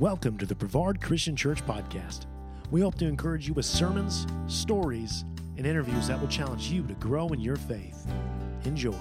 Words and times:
Welcome 0.00 0.36
to 0.38 0.44
the 0.44 0.54
Brevard 0.54 1.00
Christian 1.00 1.34
Church 1.34 1.64
Podcast. 1.64 2.26
We 2.70 2.82
hope 2.82 2.96
to 2.96 3.06
encourage 3.06 3.48
you 3.48 3.54
with 3.54 3.64
sermons, 3.64 4.26
stories, 4.46 5.24
and 5.56 5.66
interviews 5.66 6.08
that 6.08 6.20
will 6.20 6.28
challenge 6.28 6.68
you 6.68 6.86
to 6.86 6.92
grow 6.96 7.28
in 7.28 7.40
your 7.40 7.56
faith. 7.56 8.06
Enjoy. 8.66 8.92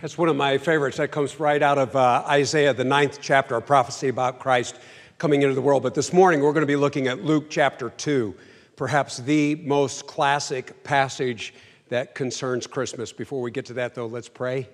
That's 0.00 0.16
one 0.16 0.28
of 0.28 0.36
my 0.36 0.58
favorites. 0.58 0.98
That 0.98 1.10
comes 1.10 1.40
right 1.40 1.60
out 1.60 1.76
of 1.76 1.96
uh, 1.96 2.22
Isaiah, 2.28 2.72
the 2.72 2.84
ninth 2.84 3.18
chapter, 3.20 3.56
a 3.56 3.60
prophecy 3.60 4.06
about 4.06 4.38
Christ 4.38 4.76
coming 5.18 5.42
into 5.42 5.56
the 5.56 5.60
world. 5.60 5.82
But 5.82 5.96
this 5.96 6.12
morning, 6.12 6.40
we're 6.40 6.52
going 6.52 6.62
to 6.62 6.68
be 6.68 6.76
looking 6.76 7.08
at 7.08 7.24
Luke 7.24 7.50
chapter 7.50 7.90
2, 7.90 8.32
perhaps 8.78 9.16
the 9.16 9.56
most 9.56 10.06
classic 10.06 10.84
passage 10.84 11.52
that 11.88 12.14
concerns 12.14 12.64
Christmas. 12.64 13.12
Before 13.12 13.42
we 13.42 13.50
get 13.50 13.66
to 13.66 13.74
that, 13.74 13.96
though, 13.96 14.06
let's 14.06 14.28
pray 14.28 14.68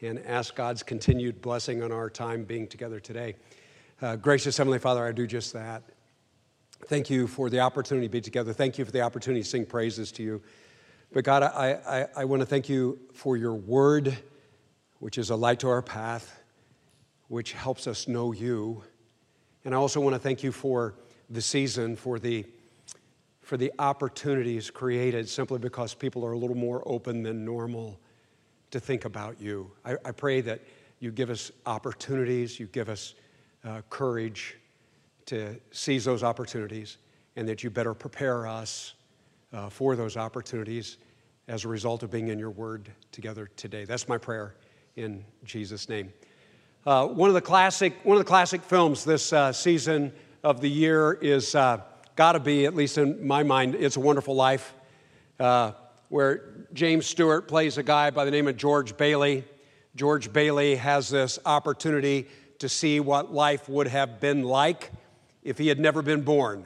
and 0.00 0.20
ask 0.20 0.54
God's 0.54 0.84
continued 0.84 1.42
blessing 1.42 1.82
on 1.82 1.90
our 1.90 2.08
time 2.08 2.44
being 2.44 2.68
together 2.68 3.00
today. 3.00 3.34
Uh, 4.00 4.14
gracious 4.14 4.56
Heavenly 4.56 4.78
Father, 4.78 5.04
I 5.04 5.10
do 5.10 5.26
just 5.26 5.52
that. 5.54 5.82
Thank 6.86 7.10
you 7.10 7.26
for 7.26 7.50
the 7.50 7.58
opportunity 7.58 8.06
to 8.06 8.12
be 8.12 8.20
together. 8.20 8.52
Thank 8.52 8.78
you 8.78 8.84
for 8.84 8.92
the 8.92 9.00
opportunity 9.00 9.42
to 9.42 9.48
sing 9.48 9.66
praises 9.66 10.12
to 10.12 10.22
you. 10.22 10.40
But 11.12 11.24
God, 11.24 11.42
I, 11.42 12.06
I, 12.16 12.22
I 12.22 12.24
want 12.26 12.40
to 12.40 12.46
thank 12.46 12.68
you 12.68 13.00
for 13.12 13.36
your 13.36 13.54
word 13.54 14.16
which 15.00 15.18
is 15.18 15.30
a 15.30 15.36
light 15.36 15.58
to 15.58 15.68
our 15.68 15.82
path, 15.82 16.40
which 17.26 17.54
helps 17.54 17.88
us 17.88 18.06
know 18.06 18.30
you. 18.30 18.84
And 19.64 19.74
I 19.74 19.78
also 19.78 20.00
want 20.00 20.14
to 20.14 20.20
thank 20.20 20.44
you 20.44 20.52
for 20.52 20.94
the 21.28 21.42
season, 21.42 21.96
for 21.96 22.20
the, 22.20 22.46
for 23.52 23.58
the 23.58 23.70
opportunities 23.78 24.70
created 24.70 25.28
simply 25.28 25.58
because 25.58 25.92
people 25.92 26.24
are 26.24 26.32
a 26.32 26.38
little 26.38 26.56
more 26.56 26.82
open 26.86 27.22
than 27.22 27.44
normal 27.44 28.00
to 28.70 28.80
think 28.80 29.04
about 29.04 29.38
you. 29.38 29.70
I, 29.84 29.94
I 30.06 30.10
pray 30.12 30.40
that 30.40 30.62
you 31.00 31.10
give 31.10 31.28
us 31.28 31.52
opportunities, 31.66 32.58
you 32.58 32.66
give 32.68 32.88
us 32.88 33.12
uh, 33.62 33.82
courage 33.90 34.56
to 35.26 35.60
seize 35.70 36.02
those 36.02 36.22
opportunities, 36.22 36.96
and 37.36 37.46
that 37.46 37.62
you 37.62 37.68
better 37.68 37.92
prepare 37.92 38.46
us 38.46 38.94
uh, 39.52 39.68
for 39.68 39.96
those 39.96 40.16
opportunities 40.16 40.96
as 41.46 41.66
a 41.66 41.68
result 41.68 42.02
of 42.02 42.10
being 42.10 42.28
in 42.28 42.38
your 42.38 42.52
word 42.52 42.90
together 43.10 43.50
today. 43.56 43.84
That's 43.84 44.08
my 44.08 44.16
prayer 44.16 44.54
in 44.96 45.22
Jesus' 45.44 45.90
name. 45.90 46.10
Uh, 46.86 47.06
one 47.06 47.28
of 47.28 47.34
the 47.34 47.42
classic 47.42 47.96
one 48.04 48.16
of 48.16 48.24
the 48.24 48.26
classic 48.26 48.62
films 48.62 49.04
this 49.04 49.30
uh, 49.30 49.52
season 49.52 50.10
of 50.42 50.62
the 50.62 50.70
year 50.70 51.18
is 51.20 51.54
uh, 51.54 51.82
got 52.16 52.32
to 52.32 52.40
be, 52.40 52.66
at 52.66 52.74
least 52.74 52.98
in 52.98 53.26
my 53.26 53.42
mind, 53.42 53.74
"It's 53.74 53.96
a 53.96 54.00
Wonderful 54.00 54.34
Life," 54.34 54.74
uh, 55.40 55.72
where 56.08 56.66
James 56.72 57.06
Stewart 57.06 57.48
plays 57.48 57.78
a 57.78 57.82
guy 57.82 58.10
by 58.10 58.24
the 58.24 58.30
name 58.30 58.48
of 58.48 58.56
George 58.56 58.96
Bailey. 58.96 59.44
George 59.94 60.32
Bailey 60.32 60.76
has 60.76 61.08
this 61.08 61.38
opportunity 61.44 62.28
to 62.58 62.68
see 62.68 63.00
what 63.00 63.32
life 63.32 63.68
would 63.68 63.88
have 63.88 64.20
been 64.20 64.42
like 64.42 64.90
if 65.42 65.58
he 65.58 65.68
had 65.68 65.78
never 65.80 66.02
been 66.02 66.22
born. 66.22 66.64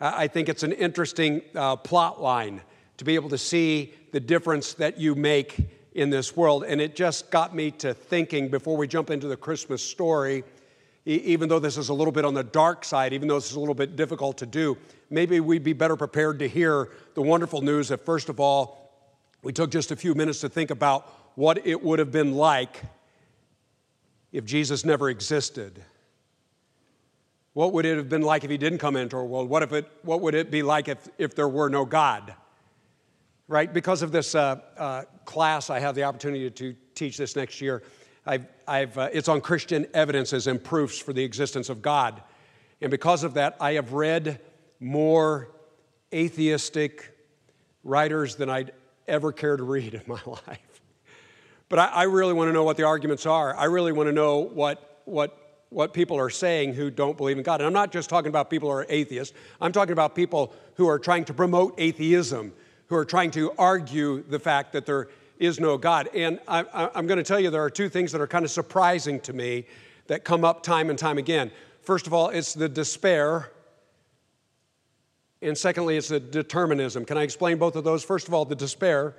I 0.00 0.28
think 0.28 0.48
it's 0.48 0.62
an 0.62 0.72
interesting 0.72 1.42
uh, 1.54 1.76
plot 1.76 2.22
line 2.22 2.62
to 2.96 3.04
be 3.04 3.14
able 3.14 3.28
to 3.28 3.38
see 3.38 3.92
the 4.12 4.20
difference 4.20 4.74
that 4.74 4.98
you 4.98 5.14
make 5.14 5.56
in 5.92 6.08
this 6.08 6.36
world. 6.36 6.64
And 6.64 6.80
it 6.80 6.96
just 6.96 7.30
got 7.30 7.54
me 7.54 7.70
to 7.72 7.92
thinking 7.92 8.48
before 8.48 8.76
we 8.76 8.86
jump 8.88 9.10
into 9.10 9.28
the 9.28 9.36
Christmas 9.36 9.82
story, 9.82 10.42
even 11.04 11.48
though 11.48 11.58
this 11.58 11.76
is 11.76 11.88
a 11.88 11.94
little 11.94 12.12
bit 12.12 12.24
on 12.24 12.34
the 12.34 12.44
dark 12.44 12.84
side, 12.84 13.12
even 13.12 13.28
though 13.28 13.36
this 13.36 13.50
is 13.50 13.56
a 13.56 13.60
little 13.60 13.74
bit 13.74 13.96
difficult 13.96 14.38
to 14.38 14.46
do, 14.46 14.76
maybe 15.08 15.40
we'd 15.40 15.64
be 15.64 15.72
better 15.72 15.96
prepared 15.96 16.38
to 16.40 16.48
hear 16.48 16.90
the 17.14 17.22
wonderful 17.22 17.62
news 17.62 17.88
that, 17.88 18.04
first 18.04 18.28
of 18.28 18.38
all, 18.38 18.92
we 19.42 19.52
took 19.52 19.70
just 19.70 19.90
a 19.90 19.96
few 19.96 20.14
minutes 20.14 20.40
to 20.40 20.48
think 20.48 20.70
about 20.70 21.08
what 21.36 21.66
it 21.66 21.82
would 21.82 21.98
have 21.98 22.12
been 22.12 22.34
like 22.34 22.82
if 24.32 24.44
Jesus 24.44 24.84
never 24.84 25.08
existed. 25.08 25.82
What 27.54 27.72
would 27.72 27.86
it 27.86 27.96
have 27.96 28.08
been 28.08 28.22
like 28.22 28.44
if 28.44 28.50
he 28.50 28.58
didn't 28.58 28.78
come 28.78 28.96
into 28.96 29.16
our 29.16 29.24
world? 29.24 29.48
What, 29.48 29.62
if 29.62 29.72
it, 29.72 29.90
what 30.02 30.20
would 30.20 30.34
it 30.34 30.50
be 30.50 30.62
like 30.62 30.88
if, 30.88 31.08
if 31.18 31.34
there 31.34 31.48
were 31.48 31.68
no 31.70 31.84
God? 31.84 32.34
right? 33.50 33.74
Because 33.74 34.02
of 34.02 34.12
this 34.12 34.36
uh, 34.36 34.60
uh, 34.78 35.02
class, 35.24 35.70
I 35.70 35.80
have 35.80 35.96
the 35.96 36.04
opportunity 36.04 36.48
to 36.48 36.76
teach 36.94 37.18
this 37.18 37.34
next 37.34 37.60
year. 37.60 37.82
I've, 38.26 38.46
I've, 38.66 38.98
uh, 38.98 39.08
it's 39.12 39.28
on 39.28 39.40
Christian 39.40 39.86
evidences 39.94 40.46
and 40.46 40.62
proofs 40.62 40.98
for 40.98 41.12
the 41.12 41.24
existence 41.24 41.68
of 41.68 41.82
God. 41.82 42.22
And 42.80 42.90
because 42.90 43.24
of 43.24 43.34
that, 43.34 43.56
I 43.60 43.72
have 43.72 43.92
read 43.92 44.40
more 44.78 45.50
atheistic 46.12 47.16
writers 47.84 48.36
than 48.36 48.50
I'd 48.50 48.72
ever 49.08 49.32
care 49.32 49.56
to 49.56 49.62
read 49.62 49.94
in 49.94 50.02
my 50.06 50.20
life. 50.26 50.82
But 51.68 51.78
I, 51.78 51.86
I 51.86 52.02
really 52.04 52.32
want 52.32 52.48
to 52.48 52.52
know 52.52 52.64
what 52.64 52.76
the 52.76 52.84
arguments 52.84 53.26
are. 53.26 53.56
I 53.56 53.64
really 53.64 53.92
want 53.92 54.08
to 54.08 54.12
know 54.12 54.38
what, 54.38 55.02
what, 55.04 55.64
what 55.70 55.94
people 55.94 56.18
are 56.18 56.30
saying 56.30 56.74
who 56.74 56.90
don't 56.90 57.16
believe 57.16 57.38
in 57.38 57.42
God. 57.42 57.60
And 57.60 57.66
I'm 57.66 57.72
not 57.72 57.92
just 57.92 58.10
talking 58.10 58.28
about 58.28 58.50
people 58.50 58.68
who 58.68 58.74
are 58.74 58.86
atheists, 58.88 59.34
I'm 59.60 59.72
talking 59.72 59.92
about 59.92 60.14
people 60.14 60.52
who 60.74 60.88
are 60.88 60.98
trying 60.98 61.24
to 61.26 61.34
promote 61.34 61.74
atheism 61.78 62.52
who 62.90 62.96
are 62.96 63.04
trying 63.04 63.30
to 63.30 63.52
argue 63.56 64.22
the 64.24 64.38
fact 64.40 64.72
that 64.72 64.84
there 64.84 65.08
is 65.40 65.58
no 65.58 65.78
God. 65.78 66.08
And 66.14 66.38
I, 66.46 66.90
am 66.94 67.06
going 67.06 67.16
to 67.16 67.24
tell 67.24 67.40
you 67.40 67.50
there 67.50 67.64
are 67.64 67.70
two 67.70 67.88
things 67.88 68.12
that 68.12 68.20
are 68.20 68.26
kind 68.28 68.44
of 68.44 68.50
surprising 68.50 69.18
to 69.20 69.32
me 69.32 69.64
that 70.06 70.22
come 70.22 70.44
up 70.44 70.62
time 70.62 70.90
and 70.90 70.98
time 70.98 71.18
again. 71.18 71.50
First 71.80 72.06
of 72.06 72.12
all, 72.12 72.28
it's 72.28 72.52
the 72.52 72.68
despair. 72.68 73.50
And 75.40 75.56
secondly, 75.56 75.96
it's 75.96 76.08
the 76.08 76.20
determinism. 76.20 77.06
Can 77.06 77.16
I 77.16 77.22
explain 77.22 77.56
both 77.56 77.74
of 77.74 77.84
those? 77.84 78.04
First 78.04 78.28
of 78.28 78.34
all, 78.34 78.44
the 78.44 78.54
despair. 78.54 79.16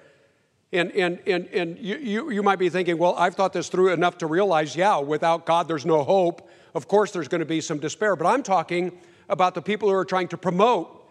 And, 0.72 0.92
and, 0.92 1.20
and, 1.26 1.48
and 1.48 1.80
you, 1.80 1.98
you, 1.98 2.30
you 2.30 2.44
might 2.44 2.60
be 2.60 2.70
thinking, 2.70 3.00
well, 3.00 3.16
I've 3.16 3.34
thought 3.34 3.52
this 3.52 3.68
through 3.68 3.92
enough 3.92 4.20
to 4.20 4.28
realize, 4.28 4.76
yeah, 4.76 5.00
without 5.00 5.48
God, 5.48 5.68
there's 5.68 5.88
no 5.88 6.04
hope. 6.04 6.48
Of 6.76 6.88
course, 6.88 7.12
there's 7.12 7.28
going 7.28 7.40
to 7.40 7.46
be 7.46 7.62
some 7.62 7.80
despair. 7.80 8.16
But 8.16 8.28
I'm 8.28 8.44
talking 8.44 8.92
about 9.28 9.56
the 9.56 9.62
people 9.62 9.90
who 9.90 9.96
are 9.96 10.06
trying 10.06 10.28
to 10.30 10.38
promote 10.38 11.04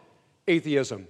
atheism. 0.47 1.09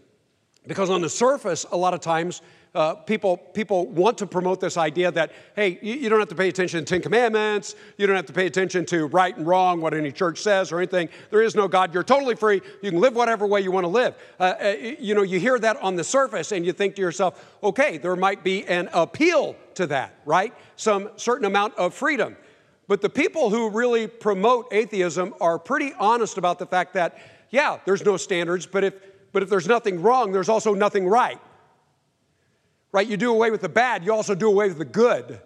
Because 0.67 0.89
on 0.89 1.03
the 1.03 1.09
surface, 1.09 1.67
a 1.71 1.77
lot 1.77 1.93
of 1.93 2.01
times, 2.01 2.41
uh, 2.75 2.95
people, 2.95 3.37
people 3.37 3.87
want 3.87 4.19
to 4.19 4.27
promote 4.27 4.61
this 4.61 4.77
idea 4.77 5.11
that, 5.11 5.33
hey, 5.57 5.79
you, 5.83 5.95
you, 5.95 6.09
don't 6.09 6.21
have 6.21 6.29
to 6.29 6.35
pay 6.35 6.49
attention 6.49 6.85
to 6.85 6.85
Ten 6.85 7.03
Commandments, 7.03 7.75
you 7.97 8.07
don't 8.07 8.17
have 8.17 8.27
to 8.27 8.33
pay 8.33 8.47
attention 8.47 8.87
to 8.87 9.07
right 9.07 9.37
and 9.37 9.47
wrong, 9.47 9.81
what 9.81 9.93
any 9.93 10.13
church 10.13 10.41
says 10.41 10.71
or 10.71 10.79
anything. 10.79 11.09
There 11.31 11.43
is 11.43 11.57
no 11.57 11.67
God. 11.67 11.93
You're 11.93 12.05
totally 12.05 12.37
free. 12.37 12.61
You 12.83 12.91
can 12.91 13.01
live 13.01 13.17
whatever 13.17 13.47
way 13.47 13.61
you 13.61 13.73
want 13.73 13.85
to 13.85 13.89
live. 13.89 14.15
Uh, 14.39 14.55
uh, 14.63 14.75
you 15.01 15.15
know, 15.15 15.23
you 15.23 15.41
hear 15.41 15.59
that 15.59 15.79
on 15.83 15.97
the 15.97 16.05
surface 16.05 16.53
and 16.53 16.65
you 16.65 16.73
think 16.73 16.95
to 16.95 17.03
yourself, 17.03 17.45
okay, 17.63 17.99
there 17.99 18.15
might 18.15 18.45
be 18.45 18.65
an 18.67 18.89
appeal 18.93 19.57
to 19.75 19.87
that, 19.89 20.15
right? 20.25 20.55
Some 20.77 21.11
certain 21.17 21.47
amount 21.47 21.77
of 21.77 21.93
freedom. 21.93 22.37
But 22.87 23.01
the 23.01 23.11
people 23.11 23.51
who 23.51 23.71
really 23.71 24.07
promote 24.07 24.69
atheism 24.73 25.35
are 25.41 25.59
pretty 25.59 25.93
honest 25.99 26.39
about 26.39 26.59
the 26.59 26.67
fact 26.67 26.95
that, 26.95 27.19
yeah, 27.51 27.79
there's 27.85 28.05
no 28.05 28.17
standards, 28.17 28.67
but 28.67 28.85
if 28.85 28.95
but 29.33 29.43
if 29.43 29.49
there's 29.49 29.69
nothing 29.69 30.03
wrong, 30.03 30.33
there's 30.33 30.49
also 30.49 30.75
nothing 30.75 31.07
right. 31.07 31.39
Right? 32.93 33.07
You 33.07 33.17
do 33.17 33.31
away 33.31 33.51
with 33.51 33.61
the 33.61 33.69
bad, 33.69 34.05
you 34.05 34.13
also 34.13 34.35
do 34.35 34.49
away 34.49 34.69
with 34.69 34.79
the 34.79 34.85
good. 34.85 35.41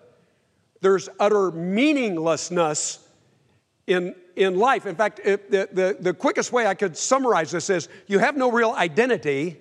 There's 0.80 1.08
utter 1.18 1.50
meaninglessness 1.50 2.98
in, 3.86 4.14
in 4.36 4.58
life. 4.58 4.86
In 4.86 4.96
fact, 4.96 5.20
it, 5.24 5.50
the, 5.50 5.68
the, 5.72 5.96
the 6.00 6.14
quickest 6.14 6.52
way 6.52 6.66
I 6.66 6.74
could 6.74 6.96
summarize 6.96 7.50
this 7.50 7.70
is 7.70 7.88
you 8.06 8.18
have 8.18 8.36
no 8.36 8.50
real 8.50 8.72
identity, 8.72 9.58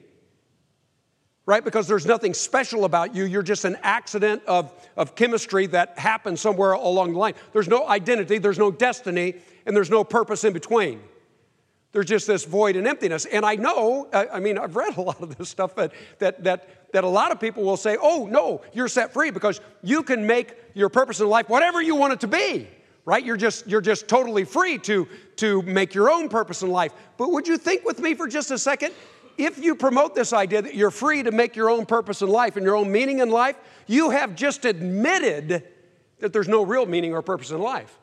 right? 1.45 1.63
Because 1.63 1.87
there's 1.87 2.05
nothing 2.05 2.33
special 2.33 2.85
about 2.85 3.15
you. 3.15 3.25
You're 3.25 3.43
just 3.43 3.65
an 3.65 3.77
accident 3.83 4.43
of, 4.47 4.73
of 4.95 5.15
chemistry 5.15 5.67
that 5.67 5.99
happened 5.99 6.39
somewhere 6.39 6.71
along 6.73 7.13
the 7.13 7.19
line. 7.19 7.33
There's 7.51 7.67
no 7.67 7.87
identity, 7.87 8.37
there's 8.37 8.59
no 8.59 8.71
destiny, 8.71 9.35
and 9.65 9.75
there's 9.75 9.89
no 9.89 10.03
purpose 10.03 10.43
in 10.43 10.53
between. 10.53 11.01
There's 11.93 12.07
just 12.07 12.25
this 12.25 12.43
void 12.43 12.75
and 12.75 12.87
emptiness. 12.87 13.25
And 13.25 13.45
I 13.45 13.55
know, 13.55 14.09
I 14.11 14.39
mean, 14.39 14.57
I've 14.57 14.75
read 14.75 14.97
a 14.97 15.01
lot 15.01 15.21
of 15.21 15.37
this 15.37 15.47
stuff 15.47 15.75
that, 15.75 15.93
that, 16.17 16.43
that, 16.43 16.91
that 16.91 17.03
a 17.03 17.07
lot 17.07 17.31
of 17.31 17.39
people 17.39 17.63
will 17.63 17.77
say, 17.77 17.97
oh, 18.01 18.25
no, 18.25 18.61
you're 18.73 18.87
set 18.87 19.13
free 19.13 19.29
because 19.29 19.61
you 19.83 20.01
can 20.01 20.25
make 20.25 20.55
your 20.73 20.89
purpose 20.89 21.21
in 21.21 21.29
life 21.29 21.47
whatever 21.49 21.81
you 21.81 21.95
want 21.95 22.13
it 22.13 22.19
to 22.21 22.27
be, 22.27 22.67
right? 23.05 23.23
You're 23.23 23.37
just, 23.37 23.67
you're 23.67 23.79
just 23.79 24.07
totally 24.07 24.43
free 24.43 24.79
to, 24.79 25.07
to 25.35 25.61
make 25.61 25.93
your 25.93 26.11
own 26.11 26.29
purpose 26.29 26.63
in 26.63 26.71
life. 26.71 26.93
But 27.17 27.29
would 27.29 27.47
you 27.47 27.59
think 27.59 27.85
with 27.85 27.99
me 27.99 28.15
for 28.15 28.27
just 28.27 28.49
a 28.49 28.57
second? 28.57 28.91
If 29.37 29.59
you 29.59 29.75
promote 29.75 30.15
this 30.15 30.33
idea 30.33 30.63
that 30.63 30.73
you're 30.73 30.91
free 30.91 31.21
to 31.21 31.31
make 31.31 31.55
your 31.55 31.69
own 31.69 31.85
purpose 31.85 32.23
in 32.23 32.29
life 32.29 32.55
and 32.55 32.65
your 32.65 32.75
own 32.75 32.91
meaning 32.91 33.19
in 33.19 33.29
life, 33.29 33.55
you 33.85 34.09
have 34.09 34.35
just 34.35 34.65
admitted 34.65 35.63
that 36.19 36.33
there's 36.33 36.47
no 36.47 36.63
real 36.63 36.87
meaning 36.87 37.13
or 37.13 37.21
purpose 37.21 37.51
in 37.51 37.59
life. 37.59 37.99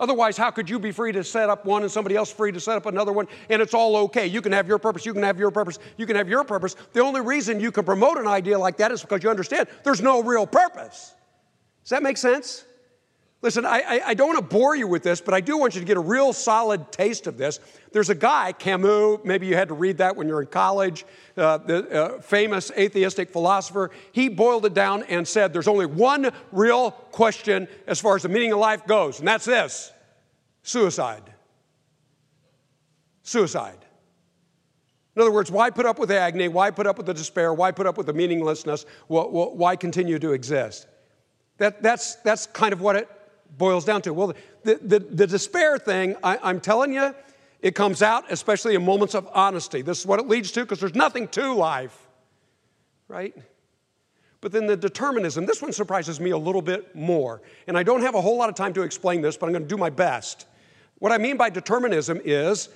Otherwise, 0.00 0.36
how 0.36 0.50
could 0.50 0.68
you 0.68 0.78
be 0.78 0.90
free 0.90 1.12
to 1.12 1.22
set 1.22 1.48
up 1.48 1.64
one 1.64 1.82
and 1.82 1.90
somebody 1.90 2.16
else 2.16 2.32
free 2.32 2.50
to 2.50 2.58
set 2.58 2.76
up 2.76 2.86
another 2.86 3.12
one 3.12 3.28
and 3.48 3.62
it's 3.62 3.74
all 3.74 3.96
okay? 3.96 4.26
You 4.26 4.42
can 4.42 4.52
have 4.52 4.66
your 4.66 4.78
purpose, 4.78 5.06
you 5.06 5.12
can 5.12 5.22
have 5.22 5.38
your 5.38 5.50
purpose, 5.50 5.78
you 5.96 6.06
can 6.06 6.16
have 6.16 6.28
your 6.28 6.42
purpose. 6.42 6.74
The 6.92 7.00
only 7.00 7.20
reason 7.20 7.60
you 7.60 7.70
can 7.70 7.84
promote 7.84 8.18
an 8.18 8.26
idea 8.26 8.58
like 8.58 8.76
that 8.78 8.90
is 8.90 9.02
because 9.02 9.22
you 9.22 9.30
understand 9.30 9.68
there's 9.84 10.00
no 10.00 10.22
real 10.22 10.46
purpose. 10.46 11.14
Does 11.82 11.90
that 11.90 12.02
make 12.02 12.16
sense? 12.16 12.64
Listen, 13.44 13.66
I, 13.66 13.82
I, 13.86 14.00
I 14.06 14.14
don't 14.14 14.28
want 14.28 14.38
to 14.38 14.56
bore 14.56 14.74
you 14.74 14.88
with 14.88 15.02
this, 15.02 15.20
but 15.20 15.34
I 15.34 15.42
do 15.42 15.58
want 15.58 15.74
you 15.74 15.80
to 15.82 15.86
get 15.86 15.98
a 15.98 16.00
real 16.00 16.32
solid 16.32 16.90
taste 16.90 17.26
of 17.26 17.36
this. 17.36 17.60
There's 17.92 18.08
a 18.08 18.14
guy, 18.14 18.52
Camus, 18.52 19.18
maybe 19.22 19.46
you 19.46 19.54
had 19.54 19.68
to 19.68 19.74
read 19.74 19.98
that 19.98 20.16
when 20.16 20.28
you're 20.28 20.40
in 20.40 20.46
college, 20.46 21.04
uh, 21.36 21.58
the 21.58 21.90
uh, 21.90 22.20
famous 22.22 22.70
atheistic 22.70 23.28
philosopher. 23.28 23.90
He 24.12 24.30
boiled 24.30 24.64
it 24.64 24.72
down 24.72 25.02
and 25.10 25.28
said 25.28 25.52
there's 25.52 25.68
only 25.68 25.84
one 25.84 26.32
real 26.52 26.92
question 26.92 27.68
as 27.86 28.00
far 28.00 28.16
as 28.16 28.22
the 28.22 28.30
meaning 28.30 28.52
of 28.52 28.60
life 28.60 28.86
goes, 28.86 29.18
and 29.18 29.28
that's 29.28 29.44
this 29.44 29.92
suicide. 30.62 31.30
Suicide. 33.24 33.84
In 35.16 35.20
other 35.20 35.30
words, 35.30 35.50
why 35.50 35.68
put 35.68 35.84
up 35.84 35.98
with 35.98 36.08
the 36.08 36.18
agony? 36.18 36.48
Why 36.48 36.70
put 36.70 36.86
up 36.86 36.96
with 36.96 37.04
the 37.04 37.12
despair? 37.12 37.52
Why 37.52 37.72
put 37.72 37.84
up 37.86 37.98
with 37.98 38.06
the 38.06 38.14
meaninglessness? 38.14 38.86
Why 39.08 39.76
continue 39.76 40.18
to 40.18 40.32
exist? 40.32 40.86
That, 41.58 41.82
that's, 41.82 42.14
that's 42.16 42.46
kind 42.46 42.72
of 42.72 42.80
what 42.80 42.96
it 42.96 43.06
boils 43.56 43.84
down 43.84 44.02
to. 44.02 44.12
Well, 44.12 44.34
the, 44.62 44.78
the, 44.82 44.98
the 44.98 45.26
despair 45.26 45.78
thing, 45.78 46.16
I, 46.22 46.38
I'm 46.42 46.60
telling 46.60 46.92
you, 46.92 47.14
it 47.60 47.74
comes 47.74 48.02
out 48.02 48.30
especially 48.30 48.74
in 48.74 48.84
moments 48.84 49.14
of 49.14 49.28
honesty. 49.32 49.82
This 49.82 50.00
is 50.00 50.06
what 50.06 50.20
it 50.20 50.28
leads 50.28 50.52
to 50.52 50.60
because 50.60 50.80
there's 50.80 50.94
nothing 50.94 51.28
to 51.28 51.54
life, 51.54 51.96
right? 53.08 53.34
But 54.40 54.52
then 54.52 54.66
the 54.66 54.76
determinism, 54.76 55.46
this 55.46 55.62
one 55.62 55.72
surprises 55.72 56.20
me 56.20 56.30
a 56.30 56.36
little 56.36 56.60
bit 56.60 56.94
more. 56.94 57.40
And 57.66 57.78
I 57.78 57.82
don't 57.82 58.02
have 58.02 58.14
a 58.14 58.20
whole 58.20 58.36
lot 58.36 58.50
of 58.50 58.54
time 58.54 58.74
to 58.74 58.82
explain 58.82 59.22
this, 59.22 59.38
but 59.38 59.46
I'm 59.46 59.52
going 59.52 59.62
to 59.62 59.68
do 59.68 59.78
my 59.78 59.88
best. 59.88 60.46
What 60.98 61.12
I 61.12 61.18
mean 61.18 61.38
by 61.38 61.48
determinism 61.48 62.20
is 62.22 62.68